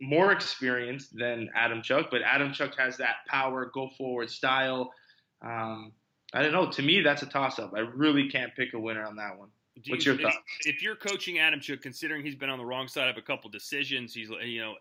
more 0.00 0.32
experienced 0.32 1.16
than 1.16 1.48
Adamchuk, 1.56 2.08
but 2.10 2.22
Adamchuk 2.22 2.76
has 2.78 2.98
that 2.98 3.16
power, 3.28 3.70
go 3.72 3.88
forward 3.96 4.30
style. 4.30 4.92
Um, 5.40 5.92
I 6.34 6.42
don't 6.42 6.52
know. 6.52 6.70
To 6.70 6.82
me, 6.82 7.00
that's 7.02 7.22
a 7.22 7.26
toss 7.26 7.58
up. 7.58 7.72
I 7.74 7.80
really 7.80 8.28
can't 8.28 8.54
pick 8.54 8.74
a 8.74 8.78
winner 8.78 9.04
on 9.06 9.16
that 9.16 9.38
one. 9.38 9.48
Do 9.82 9.92
What's 9.92 10.06
you, 10.06 10.12
your 10.12 10.22
thoughts? 10.22 10.38
If 10.64 10.82
you're 10.82 10.96
coaching 10.96 11.36
Adamchuk, 11.36 11.82
considering 11.82 12.24
he's 12.24 12.34
been 12.34 12.50
on 12.50 12.58
the 12.58 12.64
wrong 12.64 12.88
side 12.88 13.08
of 13.08 13.16
a 13.16 13.22
couple 13.22 13.50
decisions, 13.50 14.14
he's 14.14 14.28
you 14.44 14.60
know, 14.60 14.74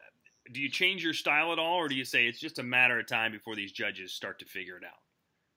do 0.52 0.62
you 0.62 0.70
change 0.70 1.04
your 1.04 1.14
style 1.14 1.52
at 1.52 1.60
all, 1.60 1.76
or 1.76 1.88
do 1.88 1.96
you 1.96 2.06
say 2.06 2.26
it's 2.26 2.40
just 2.40 2.60
a 2.60 2.64
matter 2.64 3.00
of 3.00 3.08
time 3.08 3.32
before 3.32 3.56
these 3.56 3.72
judges 3.72 4.14
start 4.14 4.40
to 4.40 4.46
figure 4.46 4.78
it 4.78 4.84
out? 4.84 5.00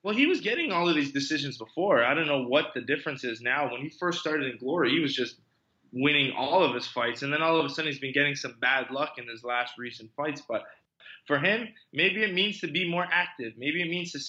Well, 0.02 0.14
he 0.14 0.26
was 0.26 0.40
getting 0.40 0.72
all 0.72 0.88
of 0.88 0.94
these 0.94 1.12
decisions 1.12 1.58
before. 1.58 2.02
I 2.02 2.14
don't 2.14 2.26
know 2.26 2.44
what 2.44 2.68
the 2.74 2.80
difference 2.80 3.22
is 3.22 3.40
now. 3.40 3.70
When 3.70 3.82
he 3.82 3.90
first 3.90 4.20
started 4.20 4.50
in 4.50 4.58
Glory, 4.58 4.90
he 4.90 5.00
was 5.00 5.14
just 5.14 5.36
winning 5.92 6.32
all 6.36 6.64
of 6.64 6.74
his 6.74 6.86
fights, 6.86 7.22
and 7.22 7.32
then 7.32 7.42
all 7.42 7.58
of 7.58 7.66
a 7.66 7.68
sudden 7.68 7.90
he's 7.90 8.00
been 8.00 8.12
getting 8.12 8.34
some 8.34 8.56
bad 8.60 8.90
luck 8.90 9.14
in 9.18 9.28
his 9.28 9.44
last 9.44 9.74
recent 9.78 10.10
fights. 10.16 10.42
But 10.48 10.62
for 11.26 11.38
him, 11.38 11.68
maybe 11.92 12.22
it 12.22 12.32
means 12.32 12.60
to 12.60 12.68
be 12.68 12.88
more 12.88 13.06
active. 13.10 13.52
Maybe 13.58 13.82
it 13.82 13.88
means 13.88 14.12
to 14.12 14.20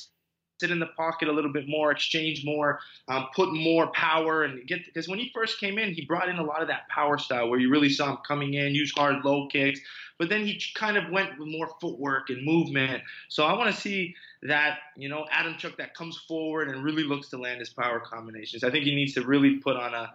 sit 0.62 0.70
in 0.70 0.80
the 0.80 0.86
pocket 0.86 1.28
a 1.28 1.32
little 1.32 1.52
bit 1.52 1.68
more, 1.68 1.92
exchange 1.92 2.46
more, 2.46 2.80
um, 3.08 3.28
put 3.36 3.52
more 3.52 3.88
power, 3.88 4.44
and 4.44 4.66
get 4.68 4.86
because 4.86 5.10
when 5.10 5.18
he 5.18 5.32
first 5.34 5.60
came 5.60 5.80
in, 5.80 5.92
he 5.92 6.06
brought 6.06 6.30
in 6.30 6.38
a 6.38 6.44
lot 6.44 6.62
of 6.62 6.68
that 6.68 6.88
power 6.88 7.18
style 7.18 7.50
where 7.50 7.60
you 7.60 7.70
really 7.70 7.90
saw 7.90 8.12
him 8.12 8.18
coming 8.26 8.54
in, 8.54 8.76
use 8.76 8.94
hard 8.96 9.26
low 9.26 9.48
kicks, 9.48 9.80
but 10.20 10.30
then 10.30 10.46
he 10.46 10.62
kind 10.76 10.98
of 10.98 11.10
went 11.10 11.38
with 11.40 11.48
more 11.48 11.68
footwork 11.82 12.30
and 12.30 12.46
movement. 12.46 13.02
So 13.28 13.44
I 13.44 13.54
want 13.54 13.74
to 13.74 13.82
see 13.82 14.14
that 14.44 14.78
you 14.96 15.10
know 15.10 15.26
Adamchuk 15.34 15.78
that 15.78 15.96
comes 15.96 16.18
forward 16.28 16.70
and 16.70 16.84
really 16.84 17.04
looks 17.04 17.30
to 17.30 17.38
land 17.38 17.60
his 17.60 17.70
power 17.70 18.00
combinations. 18.00 18.64
I 18.64 18.70
think 18.70 18.86
he 18.86 18.96
needs 18.96 19.16
to 19.16 19.26
really 19.26 19.58
put 19.58 19.76
on 19.76 19.96
a 19.96 20.14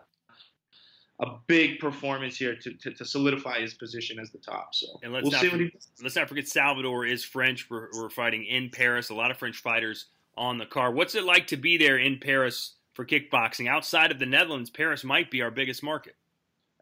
a 1.20 1.26
big 1.46 1.78
performance 1.78 2.36
here 2.36 2.54
to, 2.56 2.74
to, 2.74 2.90
to, 2.90 3.04
solidify 3.04 3.60
his 3.60 3.72
position 3.72 4.18
as 4.18 4.30
the 4.30 4.38
top. 4.38 4.74
So 4.74 4.86
and 5.02 5.12
let's 5.12 5.24
we'll 5.24 5.32
not, 5.32 5.40
see 5.40 5.48
what 5.48 5.60
he 5.60 5.72
Let's 6.02 6.14
not 6.14 6.28
forget 6.28 6.46
Salvador 6.46 7.06
is 7.06 7.24
French. 7.24 7.70
We're, 7.70 7.88
we're 7.94 8.10
fighting 8.10 8.44
in 8.44 8.68
Paris. 8.68 9.08
A 9.08 9.14
lot 9.14 9.30
of 9.30 9.38
French 9.38 9.56
fighters 9.56 10.06
on 10.36 10.58
the 10.58 10.66
car. 10.66 10.90
What's 10.90 11.14
it 11.14 11.24
like 11.24 11.46
to 11.48 11.56
be 11.56 11.76
there 11.76 11.98
in 11.98 12.18
Paris 12.18 12.74
for 12.94 13.04
kickboxing? 13.04 13.68
Outside 13.68 14.10
of 14.10 14.18
the 14.18 14.26
Netherlands, 14.26 14.70
Paris 14.70 15.04
might 15.04 15.30
be 15.30 15.42
our 15.42 15.50
biggest 15.50 15.82
market. 15.82 16.16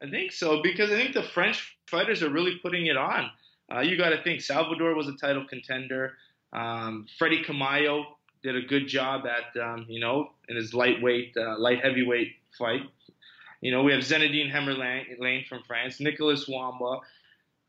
I 0.02 0.10
think 0.10 0.32
so 0.32 0.62
because 0.62 0.90
I 0.90 0.96
think 0.96 1.14
the 1.14 1.22
French 1.22 1.76
fighters 1.86 2.22
are 2.22 2.30
really 2.30 2.58
putting 2.62 2.86
it 2.86 2.96
on. 2.96 3.30
Uh, 3.72 3.80
you 3.80 3.96
got 3.96 4.10
to 4.10 4.22
think 4.22 4.40
Salvador 4.40 4.94
was 4.94 5.08
a 5.08 5.16
title 5.16 5.46
contender. 5.48 6.14
Um, 6.52 7.06
Freddy 7.18 7.42
Kemayo 7.42 8.04
did 8.42 8.56
a 8.56 8.62
good 8.62 8.86
job 8.86 9.22
at 9.26 9.60
um, 9.60 9.86
you 9.88 10.00
know 10.00 10.30
in 10.48 10.56
his 10.56 10.74
lightweight, 10.74 11.34
uh, 11.36 11.58
light 11.58 11.82
heavyweight 11.82 12.32
fight. 12.58 12.82
You 13.60 13.70
know 13.70 13.82
we 13.82 13.92
have 13.92 14.02
Zinedine 14.02 14.50
Hameur-Lain 14.50 15.46
from 15.48 15.62
France, 15.62 16.00
Nicolas 16.00 16.46
Wamba. 16.46 17.00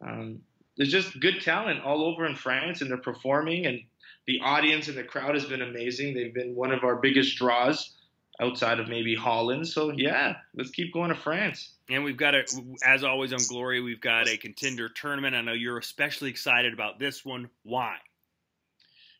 Um, 0.02 0.42
there's 0.78 0.92
just 0.92 1.20
good 1.22 1.42
talent 1.42 1.82
all 1.84 2.04
over 2.04 2.26
in 2.26 2.36
France, 2.36 2.82
and 2.82 2.90
they're 2.90 2.98
performing. 2.98 3.66
And 3.66 3.80
the 4.28 4.40
audience 4.42 4.88
and 4.88 4.98
the 4.98 5.04
crowd 5.04 5.36
has 5.36 5.46
been 5.46 5.62
amazing. 5.62 6.14
They've 6.14 6.34
been 6.34 6.56
one 6.56 6.72
of 6.72 6.84
our 6.84 6.96
biggest 6.96 7.38
draws 7.38 7.94
outside 8.42 8.80
of 8.80 8.90
maybe 8.90 9.16
Holland. 9.16 9.68
So 9.68 9.92
yeah, 9.92 10.36
let's 10.56 10.72
keep 10.72 10.94
going 10.94 11.10
to 11.10 11.16
France. 11.16 11.72
And 11.90 12.04
we've 12.04 12.18
got 12.18 12.34
a, 12.34 12.44
as 12.84 13.04
always 13.04 13.32
on 13.32 13.40
Glory, 13.48 13.82
we've 13.82 14.02
got 14.02 14.28
a 14.28 14.38
contender 14.38 14.90
tournament. 14.90 15.36
I 15.36 15.42
know 15.42 15.54
you're 15.54 15.78
especially 15.78 16.30
excited 16.32 16.74
about 16.74 17.00
this 17.00 17.24
one. 17.24 17.50
Why? 17.64 17.96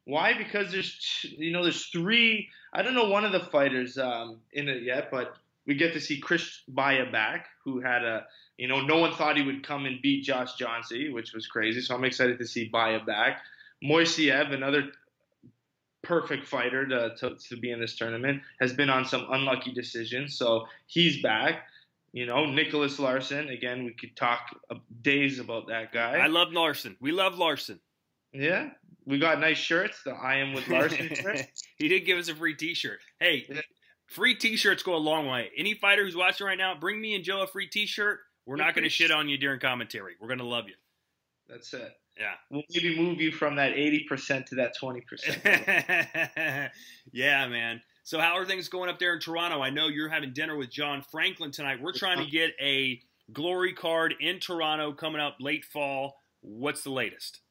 Why? 0.06 0.38
Because 0.38 0.72
there's, 0.72 1.26
you 1.38 1.52
know, 1.52 1.64
there's 1.64 1.86
three. 1.86 2.50
I 2.74 2.82
don't 2.82 2.94
know 2.94 3.10
one 3.10 3.26
of 3.26 3.32
the 3.32 3.40
fighters 3.40 3.98
um, 3.98 4.38
in 4.54 4.68
it 4.68 4.84
yet, 4.84 5.10
but 5.12 5.36
we 5.66 5.76
get 5.76 5.94
to 5.94 6.02
see 6.02 6.20
Chris 6.20 6.62
Baya 6.68 7.10
back, 7.12 7.48
who 7.64 7.80
had 7.80 8.04
a, 8.04 8.26
you 8.58 8.68
know, 8.68 8.82
no 8.82 8.98
one 8.98 9.14
thought 9.14 9.38
he 9.38 9.44
would 9.44 9.66
come 9.66 9.86
and 9.86 10.02
beat 10.02 10.24
Josh 10.24 10.58
Jauncey, 10.58 11.12
which 11.12 11.34
was 11.34 11.48
crazy. 11.48 11.82
So 11.82 11.96
I'm 11.96 12.04
excited 12.04 12.38
to 12.38 12.46
see 12.46 12.68
Baya 12.68 13.00
back. 13.04 13.42
Moiseev, 13.86 14.54
another 14.54 14.84
perfect 16.04 16.48
fighter 16.48 16.88
to, 16.88 17.16
to, 17.18 17.36
to, 17.50 17.58
be 17.58 17.72
in 17.72 17.80
this 17.80 17.96
tournament, 17.96 18.42
has 18.60 18.74
been 18.74 18.90
on 18.90 19.06
some 19.06 19.28
unlucky 19.32 19.74
decisions. 19.74 20.38
So 20.38 20.66
he's 20.88 21.22
back. 21.22 21.64
You 22.14 22.26
know, 22.26 22.46
Niclas 22.46 22.98
Larsen. 22.98 23.50
Again, 23.50 23.84
we 23.84 23.94
could 23.94 24.16
talk 24.16 24.40
days 25.02 25.40
about 25.40 25.68
that 25.68 25.92
guy. 25.92 26.14
I 26.18 26.28
love 26.28 26.54
Larsen. 26.54 26.96
We 27.02 27.12
love 27.12 27.38
Larsen. 27.38 27.80
Yeah, 28.32 28.70
we 29.06 29.20
got 29.20 29.40
nice 29.40 29.58
shirts. 29.58 30.02
The 30.04 30.12
I 30.12 30.36
am 30.36 30.54
with 30.54 30.68
Larsen 30.68 31.14
shirt. 31.16 31.42
he 31.78 31.88
did 31.88 32.06
give 32.06 32.18
us 32.18 32.30
a 32.30 32.36
free 32.36 32.56
T-shirt. 32.56 33.00
Hey, 33.20 33.46
yeah. 33.50 33.62
free 34.08 34.36
T-shirts 34.36 34.84
go 34.84 34.96
a 34.96 34.98
long 34.98 35.28
way. 35.28 35.52
Any 35.58 35.74
fighter 35.74 36.06
who's 36.06 36.16
watching 36.16 36.48
right 36.48 36.58
now, 36.58 36.76
bring 36.80 37.02
me 37.02 37.16
and 37.16 37.24
Joe 37.24 37.42
a 37.42 37.48
free 37.48 37.68
T-shirt. 37.68 38.20
We're 38.46 38.58
not 38.58 38.76
going 38.76 38.84
to 38.84 38.90
shit 38.90 39.12
on 39.12 39.28
you 39.28 39.38
during 39.38 39.60
commentary. 39.60 40.14
We're 40.22 40.28
going 40.28 40.40
to 40.40 40.46
love 40.46 40.68
you. 40.68 40.76
That's 41.50 41.74
it. 41.74 41.92
Yeah. 42.18 42.34
We'll 42.50 42.64
maybe 42.74 42.98
move 42.98 43.20
you 43.20 43.32
from 43.32 43.56
that 43.58 43.74
80% 43.74 44.46
to 44.48 44.56
that 44.56 44.74
20%. 44.82 46.70
yeah, 47.12 47.48
man. 47.48 47.82
So 48.04 48.20
how 48.20 48.38
are 48.38 48.46
things 48.46 48.70
going 48.70 48.90
up 48.90 49.00
there 49.00 49.14
in 49.14 49.20
Toronto? 49.20 49.62
I 49.62 49.70
know 49.70 49.88
you're 49.88 50.10
having 50.10 50.32
dinner 50.34 50.56
with 50.56 50.70
Jon 50.70 51.02
Franklin 51.12 51.52
tonight. 51.52 51.82
We're 51.82 51.94
trying 51.94 52.24
to 52.24 52.32
get 52.32 52.52
a 52.62 53.02
glory 53.34 53.74
card 53.74 54.16
in 54.20 54.40
Toronto 54.40 54.94
coming 54.94 55.20
up 55.20 55.38
late 55.40 55.66
fall. 55.66 56.16
What's 56.42 56.84
the 56.84 56.92
latest? 56.92 57.42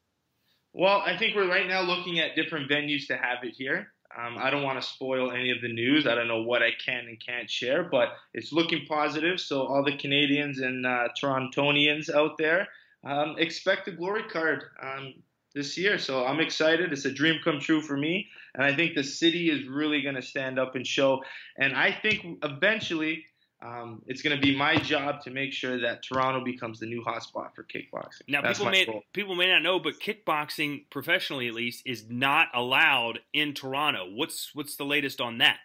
Well, 0.73 1.01
I 1.05 1.17
think 1.17 1.35
we're 1.35 1.49
right 1.49 1.67
now 1.67 1.81
looking 1.81 2.19
at 2.19 2.35
different 2.35 2.69
venues 2.69 3.07
to 3.07 3.17
have 3.17 3.43
it 3.43 3.53
here. 3.55 3.91
Um, 4.17 4.37
I 4.39 4.49
don't 4.49 4.63
want 4.63 4.81
to 4.81 4.87
spoil 4.87 5.31
any 5.31 5.51
of 5.51 5.61
the 5.61 5.71
news. 5.71 6.07
I 6.07 6.15
don't 6.15 6.27
know 6.27 6.43
what 6.43 6.63
I 6.63 6.69
can 6.83 7.05
and 7.07 7.21
can't 7.25 7.49
share, 7.49 7.83
but 7.83 8.09
it's 8.33 8.53
looking 8.53 8.85
positive. 8.87 9.39
So 9.39 9.65
all 9.67 9.83
the 9.83 9.97
Canadians 9.97 10.59
and 10.59 10.85
uh, 10.85 11.09
Torontonians 11.21 12.09
out 12.09 12.37
there, 12.37 12.67
um, 13.05 13.35
expect 13.37 13.87
a 13.87 13.91
glory 13.91 14.23
card 14.23 14.63
um, 14.81 15.13
this 15.53 15.77
year. 15.77 15.97
So 15.97 16.25
I'm 16.25 16.39
excited. 16.39 16.91
It's 16.91 17.05
a 17.05 17.11
dream 17.11 17.39
come 17.43 17.59
true 17.59 17.81
for 17.81 17.95
me, 17.95 18.27
and 18.53 18.63
I 18.63 18.75
think 18.75 18.95
the 18.95 19.03
city 19.03 19.49
is 19.49 19.67
really 19.67 20.01
going 20.01 20.15
to 20.15 20.21
stand 20.21 20.59
up 20.59 20.75
and 20.75 20.85
show. 20.85 21.21
And 21.57 21.75
I 21.75 21.91
think 21.91 22.39
eventually 22.43 23.25
um, 23.65 24.01
it's 24.05 24.21
going 24.21 24.35
to 24.35 24.41
be 24.41 24.55
my 24.55 24.75
job 24.75 25.21
to 25.23 25.31
make 25.31 25.53
sure 25.53 25.79
that 25.81 26.03
Toronto 26.03 26.43
becomes 26.43 26.79
the 26.79 26.85
new 26.85 27.03
hotspot 27.03 27.55
for 27.55 27.63
kickboxing. 27.63 28.23
Now, 28.27 28.41
That's 28.41 28.59
people 28.59 28.71
may 28.71 28.85
goal. 28.85 29.01
people 29.13 29.35
may 29.35 29.47
not 29.47 29.61
know, 29.61 29.79
but 29.79 29.99
kickboxing 29.99 30.85
professionally, 30.89 31.47
at 31.47 31.53
least, 31.53 31.83
is 31.85 32.05
not 32.09 32.49
allowed 32.53 33.19
in 33.33 33.53
Toronto. 33.53 34.07
What's 34.13 34.51
what's 34.53 34.75
the 34.75 34.83
latest 34.83 35.21
on 35.21 35.37
that? 35.39 35.57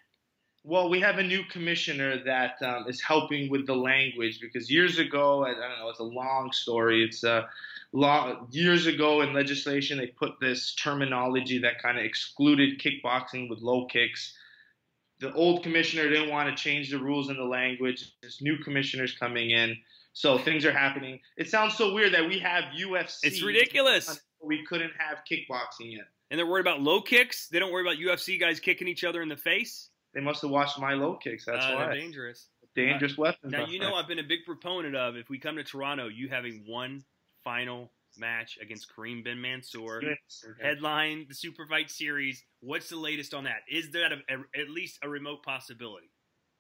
Well, 0.63 0.91
we 0.91 1.01
have 1.01 1.19
a 1.19 1.23
new 1.23 1.43
commissioner 1.45 2.23
that 2.25 2.61
um, 2.63 2.85
is 2.87 3.01
helping 3.01 3.51
with 3.51 3.67
the 3.67 3.75
language 3.75 4.41
because 4.41 4.71
years 4.71 4.99
ago, 4.99 5.45
I, 5.45 5.53
don't 5.53 5.79
know, 5.79 5.89
it's 5.89 6.01
a 6.01 6.05
long 6.05 6.53
story. 6.53 7.03
It's 7.03 7.25
uh, 7.25 7.47
long, 7.93 8.47
years 8.51 8.87
ago 8.87 9.23
in 9.23 9.33
legislation, 9.33 9.97
they 9.97 10.09
put 10.09 10.33
this 10.39 10.75
terminology 10.75 11.59
that 11.59 11.81
kind 11.83 11.99
of 11.99 12.05
excluded 12.05 12.79
kickboxing 12.79 13.49
with 13.49 13.61
low 13.61 13.87
kicks. 13.87 14.37
The 15.21 15.33
old 15.33 15.63
commissioner 15.63 16.09
didn't 16.11 16.29
want 16.29 16.55
to 16.55 16.63
change 16.63 16.91
the 16.91 16.99
rules 16.99 17.31
in 17.31 17.37
the 17.37 17.45
language. 17.45 18.13
This 18.23 18.43
new 18.43 18.59
commissioner's 18.59 19.17
coming 19.17 19.51
in, 19.51 19.77
so 20.13 20.37
things 20.37 20.67
are 20.67 20.73
happening. 20.73 21.21
It 21.39 21.49
sounds 21.49 21.77
so 21.77 21.95
weird 21.95 22.13
that 22.13 22.27
we 22.29 22.39
have 22.39 22.65
UFC. 22.79 23.19
It's 23.23 23.43
ridiculous. 23.43 24.21
We 24.43 24.65
couldn't 24.67 24.93
have 24.99 25.19
kickboxing 25.31 25.93
yet. 25.93 26.07
And 26.31 26.39
they're 26.39 26.47
worried 26.47 26.61
about 26.61 26.81
low 26.81 27.01
kicks. 27.01 27.49
They 27.49 27.59
don't 27.59 27.73
worry 27.73 27.83
about 27.83 27.97
UFC 27.97 28.39
guys 28.39 28.61
kicking 28.61 28.89
each 28.89 29.05
other 29.05 29.23
in 29.23 29.29
the 29.29 29.37
face. 29.37 29.89
They 30.15 30.21
must 30.21 30.43
have 30.43 30.51
watched 30.51 30.79
my 30.79 30.95
low 30.95 31.15
kicks. 31.17 31.45
That's 31.45 31.65
uh, 31.65 31.75
why. 31.75 31.95
Dangerous. 31.95 32.49
Dangerous 32.75 33.13
uh, 33.13 33.23
weapons. 33.23 33.53
Now 33.53 33.67
you 33.67 33.79
know 33.79 33.95
I've 33.95 34.09
been 34.09 34.19
a 34.19 34.25
big 34.25 34.41
proponent 34.45 34.97
of 34.97 35.17
if 35.17 35.29
we 35.29 35.39
come 35.39 35.57
to 35.57 35.65
Toronto, 35.65 36.09
you 36.09 36.29
having 36.29 36.65
one 36.67 37.05
final 37.45 37.93
match 38.17 38.59
against 38.61 38.95
Karim 38.95 39.23
Benmansour, 39.25 40.03
yes, 40.03 40.45
headline 40.61 41.27
the 41.29 41.35
Super 41.35 41.67
Fight 41.67 41.91
Series. 41.91 42.43
What's 42.61 42.89
the 42.89 42.97
latest 42.97 43.35
on 43.35 43.45
that? 43.45 43.63
Is 43.71 43.91
that 43.93 44.13
a, 44.13 44.35
a, 44.35 44.61
at 44.61 44.71
least 44.71 44.99
a 45.03 45.09
remote 45.09 45.43
possibility? 45.43 46.11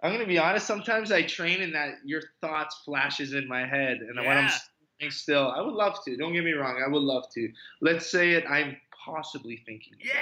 I'm 0.03 0.13
gonna 0.13 0.27
be 0.27 0.39
honest. 0.39 0.67
Sometimes 0.67 1.13
I 1.13 1.23
train 1.23 1.61
in 1.61 1.73
that 1.73 1.97
your 2.05 2.23
thoughts 2.41 2.81
flashes 2.85 3.35
in 3.35 3.47
my 3.47 3.67
head, 3.67 3.99
and 3.99 4.17
yeah. 4.17 4.27
when 4.27 4.39
I'm 4.39 4.49
staying 4.49 5.11
still, 5.11 5.51
I 5.51 5.61
would 5.61 5.75
love 5.75 5.99
to. 6.05 6.17
Don't 6.17 6.33
get 6.33 6.45
me 6.45 6.53
wrong. 6.53 6.83
I 6.85 6.89
would 6.89 7.03
love 7.03 7.25
to. 7.35 7.53
Let's 7.81 8.11
say 8.11 8.33
it. 8.33 8.45
I'm 8.49 8.77
possibly 9.05 9.63
thinking. 9.67 9.95
Yeah. 10.03 10.15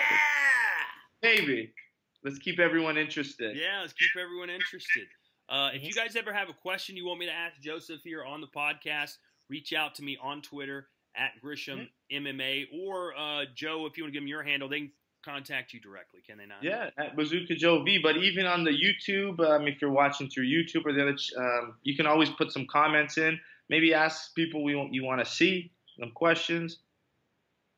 Maybe. 1.23 1.73
Let's 2.25 2.39
keep 2.39 2.59
everyone 2.59 2.97
interested. 2.97 3.57
Yeah, 3.57 3.81
let's 3.81 3.93
keep 3.93 4.11
everyone 4.21 4.51
interested. 4.51 5.07
Uh, 5.49 5.71
if 5.73 5.83
you 5.83 5.93
guys 5.93 6.17
ever 6.17 6.33
have 6.33 6.49
a 6.49 6.53
question 6.53 6.97
you 6.97 7.07
want 7.07 7.21
me 7.21 7.27
to 7.27 7.33
ask 7.33 7.61
Joseph 7.61 8.01
here 8.05 8.25
on 8.25 8.41
the 8.41 8.49
podcast, 8.49 9.17
reach 9.49 9.73
out 9.73 9.95
to 9.95 10.03
me 10.03 10.19
on 10.23 10.43
Twitter 10.43 10.89
at 11.17 11.31
Grisham 11.43 11.89
mm-hmm. 12.13 12.27
MMA 12.27 12.67
or 12.73 13.17
uh, 13.17 13.45
Joe, 13.55 13.87
if 13.87 13.97
you 13.97 14.05
want 14.05 14.13
to 14.13 14.19
give 14.19 14.23
them 14.23 14.29
your 14.29 14.43
handle, 14.43 14.69
they 14.69 14.81
can 14.81 14.91
contact 15.25 15.73
you 15.73 15.81
directly, 15.81 16.21
can 16.27 16.39
they 16.39 16.47
not? 16.47 16.63
Yeah, 16.63 16.91
at 16.99 17.17
Bazooka 17.17 17.55
Joe 17.55 17.83
V. 17.83 18.01
But 18.03 18.17
even 18.19 18.47
on 18.47 18.65
the 18.65 18.71
YouTube, 18.71 19.41
um, 19.41 19.67
if 19.67 19.81
you're 19.81 19.91
watching 19.91 20.29
through 20.29 20.47
YouTube 20.47 20.85
or 20.85 20.93
the 20.93 21.03
other, 21.03 21.17
um, 21.39 21.75
you 21.83 21.97
can 21.97 22.07
always 22.07 22.31
put 22.31 22.53
some 22.53 22.67
comments 22.71 23.19
in. 23.19 23.39
Maybe 23.69 23.95
ask 23.95 24.35
people 24.35 24.65
we 24.65 24.75
want, 24.75 24.95
you 24.95 25.05
want 25.05 25.25
to 25.25 25.31
see 25.31 25.73
some 25.99 26.11
questions 26.13 26.79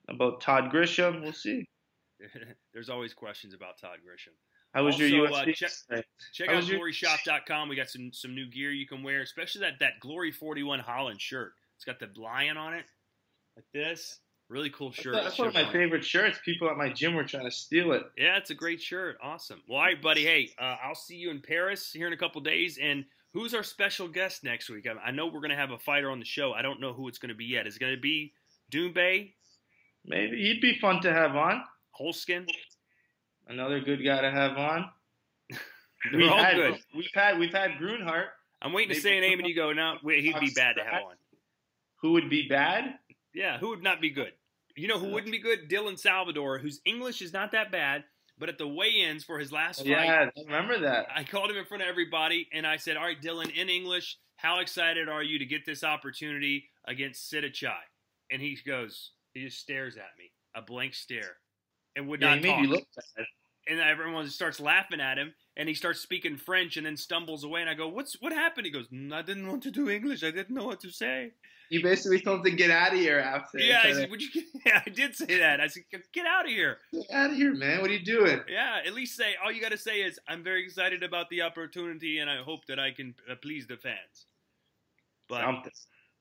about 0.09 0.41
Todd 0.41 0.71
Grisham. 0.73 1.23
We'll 1.23 1.33
see. 1.33 1.67
There's 2.75 2.91
always 2.91 3.15
questions 3.15 3.55
about 3.55 3.79
Todd 3.81 3.99
Grisham. 3.99 4.35
How 4.73 4.85
was 4.85 4.95
also, 4.95 5.05
your 5.05 5.29
UFC? 5.29 5.49
Uh, 5.51 5.53
check, 5.53 6.05
check 6.33 6.49
out 6.49 6.63
gloryshop.com. 6.65 7.69
We 7.69 7.77
got 7.77 7.91
some 7.91 8.13
some 8.13 8.35
new 8.35 8.49
gear 8.49 8.71
you 8.71 8.87
can 8.87 9.03
wear, 9.03 9.21
especially 9.23 9.63
that 9.63 9.81
that 9.81 10.01
Glory 10.01 10.33
41 10.33 10.81
Holland 10.81 11.21
shirt. 11.21 11.53
It's 11.77 11.85
got 11.85 11.99
the 11.99 12.09
lion 12.21 12.57
on 12.57 12.75
it, 12.75 12.85
like 13.57 13.65
this. 13.73 14.21
Really 14.51 14.71
cool 14.71 14.91
shirt. 14.91 15.15
That's, 15.15 15.27
that's 15.27 15.39
one 15.39 15.49
of 15.49 15.55
my 15.55 15.73
favorite 15.73 16.05
shirts. 16.05 16.39
People 16.45 16.69
at 16.69 16.77
my 16.77 16.93
gym 16.93 17.15
were 17.15 17.23
trying 17.23 17.45
to 17.45 17.53
steal 17.53 17.93
it. 17.93 18.03
Yeah, 18.19 18.37
it's 18.37 18.51
a 18.51 18.55
great 18.55 18.83
shirt. 18.83 19.17
Awesome. 19.23 19.63
Well, 19.69 19.79
all 19.79 19.85
right, 19.85 20.03
buddy. 20.03 20.25
Hey, 20.25 20.51
uh, 20.61 20.77
I'll 20.85 20.97
see 20.97 21.15
you 21.15 21.31
in 21.31 21.41
Paris 21.41 21.93
here 21.93 22.09
in 22.09 22.13
a 22.13 22.17
couple 22.17 22.41
days. 22.41 22.77
And 22.77 23.05
who's 23.33 23.55
our 23.55 23.63
special 23.63 24.09
guest 24.09 24.43
next 24.43 24.69
week? 24.69 24.89
I 24.89 25.13
know 25.13 25.27
we're 25.27 25.41
going 25.41 25.51
to 25.51 25.57
have 25.57 25.71
a 25.71 25.79
fighter 25.79 26.11
on 26.11 26.19
the 26.19 26.25
show. 26.25 26.53
I 26.53 26.63
don't 26.63 26.81
know 26.81 26.93
who 26.93 27.07
it's 27.07 27.19
going 27.19 27.29
to 27.29 27.37
be 27.37 27.45
yet. 27.45 27.69
Is 27.69 27.77
it 27.77 27.79
going 27.79 27.95
to 27.95 28.01
be 28.01 28.33
Doumbé? 28.73 29.35
Maybe 30.05 30.37
he'd 30.37 30.61
be 30.61 30.77
fun 30.81 31.01
to 31.03 31.13
have 31.13 31.37
on. 31.37 31.63
Holzken. 32.01 32.49
Another 33.49 33.81
good 33.81 34.05
guy 34.05 34.21
to 34.21 34.31
have 34.31 34.57
on. 34.57 34.91
We've 36.15 36.31
had, 36.31 36.57
good. 36.57 36.79
We've 36.97 37.11
had 37.13 37.39
we've 37.39 37.53
had 37.53 37.73
Groenhart. 37.73 38.27
I'm 38.63 38.73
waiting 38.73 38.95
to 38.95 39.01
say 39.01 39.19
a 39.19 39.21
name 39.21 39.39
and 39.39 39.47
you 39.47 39.55
go, 39.55 39.73
no, 39.73 39.97
wait, 40.03 40.25
he'd 40.25 40.39
be 40.41 40.51
bad 40.55 40.77
to 40.77 40.85
have 40.85 41.03
on. 41.03 41.15
Who 42.03 42.13
would 42.13 42.31
be 42.31 42.47
bad? 42.49 42.95
Yeah, 43.35 43.59
who 43.59 43.69
would 43.69 43.83
not 43.83 44.01
be 44.01 44.11
good? 44.11 44.33
You 44.77 44.89
know 44.89 44.99
who 44.99 45.09
uh, 45.09 45.15
wouldn't 45.15 45.33
be 45.33 45.39
good? 45.39 45.69
Dylan 45.69 45.99
Salvador, 45.99 46.59
whose 46.59 46.81
English 46.85 47.21
is 47.21 47.33
not 47.33 47.53
that 47.53 47.71
bad, 47.71 48.05
but 48.39 48.49
at 48.49 48.57
the 48.57 48.67
weigh-ins 48.67 49.25
for 49.25 49.39
his 49.39 49.53
last 49.53 49.81
fight, 49.81 49.89
yeah, 49.89 50.31
I 50.37 50.41
remember 50.45 50.79
that. 50.81 51.07
I 51.15 51.25
called 51.25 51.51
him 51.51 51.57
in 51.57 51.67
front 51.67 51.83
of 51.83 51.89
everybody 51.89 52.49
and 52.53 52.67
I 52.67 52.77
said, 52.77 52.97
"All 52.97 53.05
right, 53.05 53.21
Dylan, 53.21 53.55
in 53.55 53.69
English, 53.69 54.17
how 54.37 54.61
excited 54.61 55.09
are 55.09 55.23
you 55.23 55.39
to 55.39 55.45
get 55.45 55.67
this 55.67 55.85
opportunity 55.85 56.71
against 56.87 57.31
Sitthichai?" 57.31 57.77
And 58.31 58.41
he 58.41 58.57
goes, 58.65 59.11
he 59.35 59.45
just 59.45 59.59
stares 59.59 59.97
at 59.97 60.17
me, 60.19 60.31
a 60.55 60.63
blank 60.63 60.95
stare 60.95 61.37
and 61.97 62.09
would 62.09 62.21
yeah, 62.21 62.35
not 62.35 62.43
talk. 62.43 62.67
look 62.67 62.85
bad. 63.17 63.27
And 63.69 63.79
everyone 63.79 64.29
starts 64.31 64.59
laughing 64.59 65.01
at 65.01 65.19
him, 65.19 65.35
and 65.57 65.69
he 65.69 65.75
starts 65.75 66.01
speaking 66.01 66.37
French, 66.37 66.77
and 66.77 66.87
then 66.87 66.97
stumbles 66.97 67.45
away. 67.45 67.61
And 67.61 67.71
I 67.71 67.75
go, 67.75 67.89
"What's 67.89 68.15
what 68.21 68.33
happened?" 68.33 68.67
He 68.67 68.73
goes, 68.73 68.87
"I 69.13 69.23
didn't 69.23 69.47
want 69.47 69.63
to 69.65 69.71
do 69.71 69.89
English. 69.89 70.25
I 70.25 70.31
didn't 70.31 70.55
know 70.55 70.67
what 70.67 70.81
to 70.81 70.91
say." 70.91 71.33
You 71.69 71.81
basically 71.85 72.21
told 72.21 72.39
him 72.39 72.45
to 72.47 72.51
get 72.51 72.73
out 72.73 72.93
of 72.93 72.99
here 72.99 73.21
after. 73.21 73.61
Yeah, 73.61 73.83
I 73.85 73.93
said, 73.93 74.11
"Would 74.11 74.23
you?" 74.23 74.33
Get, 74.33 74.45
yeah, 74.67 74.83
I 74.85 74.91
did 74.91 75.15
say 75.15 75.39
that. 75.39 75.61
I 75.61 75.69
said, 75.69 75.85
"Get 76.13 76.27
out 76.27 76.47
of 76.47 76.51
here." 76.51 76.79
Get 76.93 77.11
out 77.13 77.31
of 77.31 77.37
here, 77.37 77.55
man. 77.55 77.81
What 77.81 77.91
are 77.91 77.93
you 77.93 78.05
doing? 78.05 78.41
Yeah, 78.49 78.81
at 78.85 78.93
least 78.93 79.17
say 79.17 79.37
all 79.43 79.53
you 79.53 79.61
got 79.61 79.71
to 79.71 79.79
say 79.79 80.01
is, 80.01 80.19
"I'm 80.27 80.43
very 80.43 80.65
excited 80.65 81.05
about 81.05 81.29
the 81.29 81.43
opportunity, 81.43 82.19
and 82.19 82.29
I 82.29 82.43
hope 82.43 82.67
that 82.67 82.81
I 82.81 82.91
can 82.91 83.15
uh, 83.31 83.37
please 83.37 83.69
the 83.69 83.77
fans." 83.77 84.27
But 85.29 85.43
Something. 85.43 85.73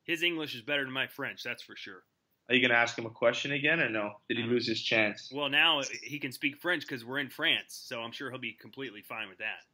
his 0.03 0.21
English 0.21 0.53
is 0.53 0.61
better 0.61 0.83
than 0.83 0.93
my 0.93 1.07
French, 1.07 1.41
that's 1.41 1.63
for 1.63 1.75
sure. 1.75 2.03
Are 2.49 2.55
you 2.55 2.61
going 2.61 2.71
to 2.71 2.77
ask 2.77 2.97
him 2.97 3.05
a 3.05 3.11
question 3.11 3.51
again 3.51 3.79
or 3.79 3.89
no? 3.89 4.13
Did 4.27 4.37
he 4.37 4.43
lose 4.43 4.67
his 4.67 4.81
chance? 4.81 5.31
Well, 5.31 5.49
now 5.49 5.81
he 6.01 6.17
can 6.17 6.31
speak 6.31 6.57
French 6.57 6.81
because 6.81 7.05
we're 7.05 7.19
in 7.19 7.29
France, 7.29 7.79
so 7.85 8.01
I'm 8.01 8.11
sure 8.11 8.31
he'll 8.31 8.39
be 8.39 8.53
completely 8.53 9.03
fine 9.03 9.29
with 9.29 9.37
that. 9.37 9.65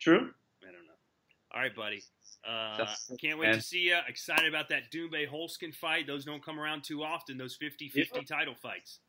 True. 0.00 0.30
I 0.62 0.72
don't 0.72 0.86
know. 0.86 0.96
All 1.54 1.60
right, 1.60 1.76
buddy. 1.76 2.02
Uh, 2.48 2.86
can't 3.20 3.38
wait 3.38 3.48
man. 3.48 3.56
to 3.56 3.60
see 3.60 3.80
you. 3.80 3.98
Excited 4.08 4.48
about 4.48 4.70
that 4.70 4.90
Doumbé 4.90 5.28
Holzken 5.28 5.74
fight. 5.74 6.06
Those 6.06 6.24
don't 6.24 6.42
come 6.42 6.58
around 6.58 6.82
too 6.82 7.02
often, 7.02 7.36
those 7.36 7.56
50 7.56 7.88
50 7.88 8.24
title 8.24 8.54
fights. 8.54 9.00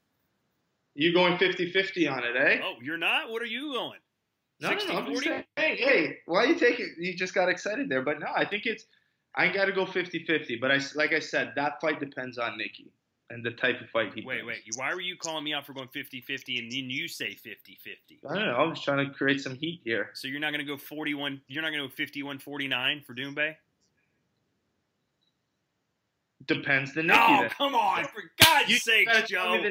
You 0.94 1.14
going 1.14 1.38
50 1.38 1.72
50 1.72 2.08
on 2.08 2.24
it, 2.24 2.36
eh? 2.36 2.60
Oh, 2.64 2.74
you're 2.82 2.98
not? 2.98 3.30
What 3.30 3.42
are 3.42 3.46
you 3.46 3.74
going? 3.74 4.00
No, 4.60 4.70
60, 4.70 4.92
no, 4.92 5.10
just 5.12 5.24
saying, 5.24 5.44
hey, 5.56 5.76
hey, 5.76 6.18
why 6.26 6.46
you 6.46 6.56
take 6.56 6.80
it? 6.80 6.90
You 6.98 7.16
just 7.16 7.36
got 7.36 7.48
excited 7.48 7.88
there. 7.90 8.02
But 8.02 8.20
no, 8.20 8.28
I 8.36 8.44
think 8.44 8.66
it's 8.66 8.86
I 9.38 9.50
got 9.50 9.66
to 9.66 9.72
go 9.72 9.86
50-50, 9.86 10.60
but 10.60 10.72
I 10.72 10.80
like 10.96 11.14
I 11.14 11.20
said, 11.20 11.54
that 11.56 11.80
fight 11.80 12.00
depends 12.00 12.38
on 12.38 12.54
Nieky 12.54 12.88
and 13.30 13.46
the 13.46 13.52
type 13.52 13.82
of 13.82 13.90
fight 13.90 14.14
he 14.16 14.24
Wait, 14.26 14.46
wait. 14.46 14.64
Why 14.76 14.94
were 14.94 15.02
you 15.02 15.16
calling 15.18 15.44
me 15.44 15.54
out 15.54 15.66
for 15.66 15.74
going 15.74 15.90
50-50 15.90 16.60
and 16.60 16.72
then 16.72 16.90
you 16.90 17.08
say 17.08 17.36
50-50? 17.46 18.30
I 18.30 18.36
don't 18.36 18.46
know. 18.46 18.56
I 18.56 18.64
was 18.64 18.82
trying 18.82 19.06
to 19.06 19.14
create 19.14 19.42
some 19.42 19.56
heat 19.56 19.82
here. 19.84 20.10
So 20.14 20.28
you're 20.28 20.40
not 20.40 20.52
going 20.52 20.66
to 20.66 20.72
go 20.72 20.78
41 20.78 21.42
you're 21.48 21.62
not 21.62 21.72
going 21.72 21.88
to 21.88 21.96
go 21.96 22.34
51-49 22.34 23.06
for 23.06 23.14
Doumbé? 23.14 23.56
Depends 26.48 26.94
the 26.94 27.02
Nieky. 27.02 27.18
Oh, 27.20 27.42
then. 27.42 27.50
come 27.50 27.76
on! 27.76 28.06
For 28.06 28.24
God's 28.42 28.70
You 28.70 28.78
sake, 28.78 29.10
Joe. 29.28 29.62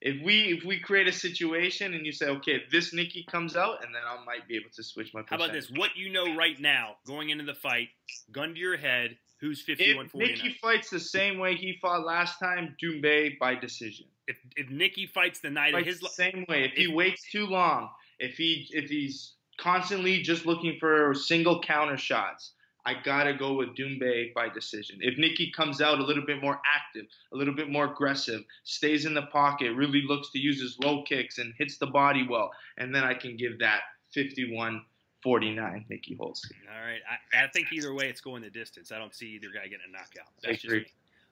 If 0.00 0.22
we 0.24 0.56
if 0.56 0.64
we 0.64 0.78
create 0.78 1.08
a 1.08 1.12
situation 1.12 1.94
and 1.94 2.06
you 2.06 2.12
say, 2.12 2.26
okay, 2.26 2.62
this 2.70 2.94
Nieky 2.94 3.26
comes 3.26 3.56
out, 3.56 3.84
and 3.84 3.94
then 3.94 4.02
I 4.06 4.22
might 4.24 4.46
be 4.46 4.56
able 4.56 4.70
to 4.76 4.82
switch 4.82 5.12
my. 5.12 5.22
How 5.26 5.36
about 5.36 5.52
this? 5.52 5.70
What 5.70 5.96
you 5.96 6.10
know 6.10 6.36
right 6.36 6.58
now, 6.60 6.96
going 7.06 7.30
into 7.30 7.44
the 7.44 7.54
fight, 7.54 7.88
gun 8.30 8.54
to 8.54 8.60
your 8.60 8.76
head, 8.76 9.16
who's 9.40 9.62
fifty-one 9.62 10.06
If 10.06 10.12
Nieky 10.12 10.54
fights 10.56 10.90
the 10.90 11.00
same 11.00 11.38
way 11.38 11.56
he 11.56 11.78
fought 11.80 12.04
last 12.06 12.38
time, 12.38 12.76
Doumbé 12.82 13.38
by 13.38 13.54
decision. 13.54 14.06
If 14.28 14.38
if 14.56 14.70
Nicky 14.70 15.06
fights 15.06 15.40
the 15.40 15.50
night 15.50 15.74
of 15.74 15.84
his, 15.84 16.00
the 16.00 16.08
same 16.08 16.44
way. 16.48 16.64
If 16.64 16.72
he 16.72 16.88
waits 16.88 17.30
too 17.30 17.46
long, 17.46 17.88
if 18.18 18.36
he 18.36 18.68
if 18.70 18.90
he's 18.90 19.34
constantly 19.58 20.22
just 20.22 20.46
looking 20.46 20.76
for 20.78 21.14
single 21.14 21.60
counter 21.60 21.96
shots, 21.96 22.52
I 22.86 22.94
gotta 23.02 23.34
go 23.34 23.54
with 23.54 23.74
Doumbé 23.74 24.32
by 24.32 24.48
decision. 24.48 24.98
If 25.00 25.18
Nieky 25.18 25.52
comes 25.52 25.80
out 25.80 25.98
a 25.98 26.04
little 26.04 26.24
bit 26.24 26.40
more 26.40 26.60
active, 26.72 27.06
a 27.32 27.36
little 27.36 27.52
bit 27.54 27.68
more 27.68 27.86
aggressive, 27.86 28.44
stays 28.62 29.04
in 29.06 29.12
the 29.12 29.22
pocket, 29.22 29.72
really 29.74 30.02
looks 30.06 30.30
to 30.30 30.38
use 30.38 30.60
his 30.60 30.78
low 30.78 31.02
kicks 31.02 31.38
and 31.38 31.52
hits 31.58 31.78
the 31.78 31.88
body 31.88 32.24
well, 32.30 32.52
and 32.78 32.94
then 32.94 33.02
I 33.02 33.14
can 33.14 33.36
give 33.36 33.58
that 33.58 33.80
51-49 34.16 34.84
Nieky 35.24 36.16
Holzke. 36.16 36.52
all 36.72 36.86
right. 36.86 37.00
I, 37.34 37.44
I 37.44 37.48
think 37.48 37.72
either 37.72 37.92
way, 37.92 38.08
it's 38.08 38.20
going 38.20 38.42
the 38.42 38.50
distance. 38.50 38.92
I 38.92 38.98
don't 38.98 39.14
see 39.14 39.26
either 39.34 39.48
guy 39.52 39.64
getting 39.64 39.86
a 39.88 39.92
knockout. 39.92 40.30
I 40.44 40.50
That's 40.50 40.62
just 40.62 40.64
agree. 40.66 40.78
me. 40.80 40.86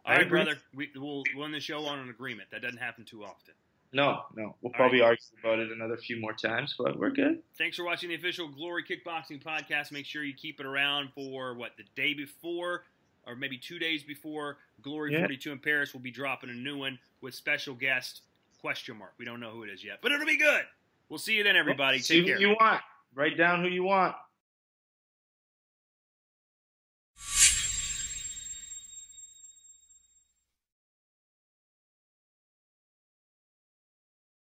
All 0.06 0.12
I 0.12 0.16
right, 0.18 0.28
brother. 0.28 0.56
We, 0.74 0.90
we'll 0.96 1.22
we'll 1.34 1.44
end 1.46 1.54
the 1.54 1.60
show 1.60 1.86
on 1.86 1.98
an 2.00 2.10
agreement. 2.10 2.50
That 2.50 2.62
doesn't 2.62 2.78
happen 2.78 3.04
too 3.04 3.24
often. 3.24 3.54
No, 3.94 4.24
no, 4.34 4.56
we'll 4.60 4.72
All 4.72 4.76
probably 4.76 5.00
argue 5.00 5.22
about 5.40 5.60
it 5.60 5.70
another 5.70 5.96
few 5.96 6.20
more 6.20 6.32
times, 6.32 6.74
but 6.76 6.98
we're 6.98 7.10
good. 7.10 7.38
Thanks 7.56 7.76
for 7.76 7.84
watching 7.84 8.08
the 8.08 8.16
official 8.16 8.48
Glory 8.48 8.82
Kickboxing 8.82 9.42
podcast. 9.42 9.92
Make 9.92 10.04
sure 10.04 10.24
you 10.24 10.34
keep 10.34 10.58
it 10.60 10.66
around 10.66 11.10
for 11.14 11.54
what 11.54 11.76
the 11.76 11.84
day 11.94 12.12
before, 12.12 12.82
or 13.26 13.36
maybe 13.36 13.56
two 13.56 13.78
days 13.78 14.02
before 14.02 14.58
Glory 14.82 15.12
Yeah. 15.12 15.20
42 15.20 15.52
in 15.52 15.58
Paris. 15.60 15.94
We'll 15.94 16.02
be 16.02 16.10
dropping 16.10 16.50
a 16.50 16.54
new 16.54 16.76
one 16.76 16.98
with 17.20 17.34
special 17.34 17.74
guest 17.74 18.22
question 18.60 18.98
mark. 18.98 19.14
We 19.16 19.24
don't 19.24 19.38
know 19.40 19.50
who 19.50 19.62
it 19.62 19.70
is 19.70 19.84
yet, 19.84 19.98
but 20.02 20.10
it'll 20.10 20.26
be 20.26 20.36
good. 20.38 20.64
We'll 21.08 21.18
see 21.20 21.34
you 21.34 21.44
then, 21.44 21.54
everybody. 21.56 22.00
See 22.00 22.14
Take 22.18 22.22
who 22.24 22.28
care. 22.32 22.40
you 22.40 22.48
want. 22.60 22.80
Write 23.14 23.38
down 23.38 23.62
who 23.62 23.68
you 23.68 23.84
want. 23.84 24.16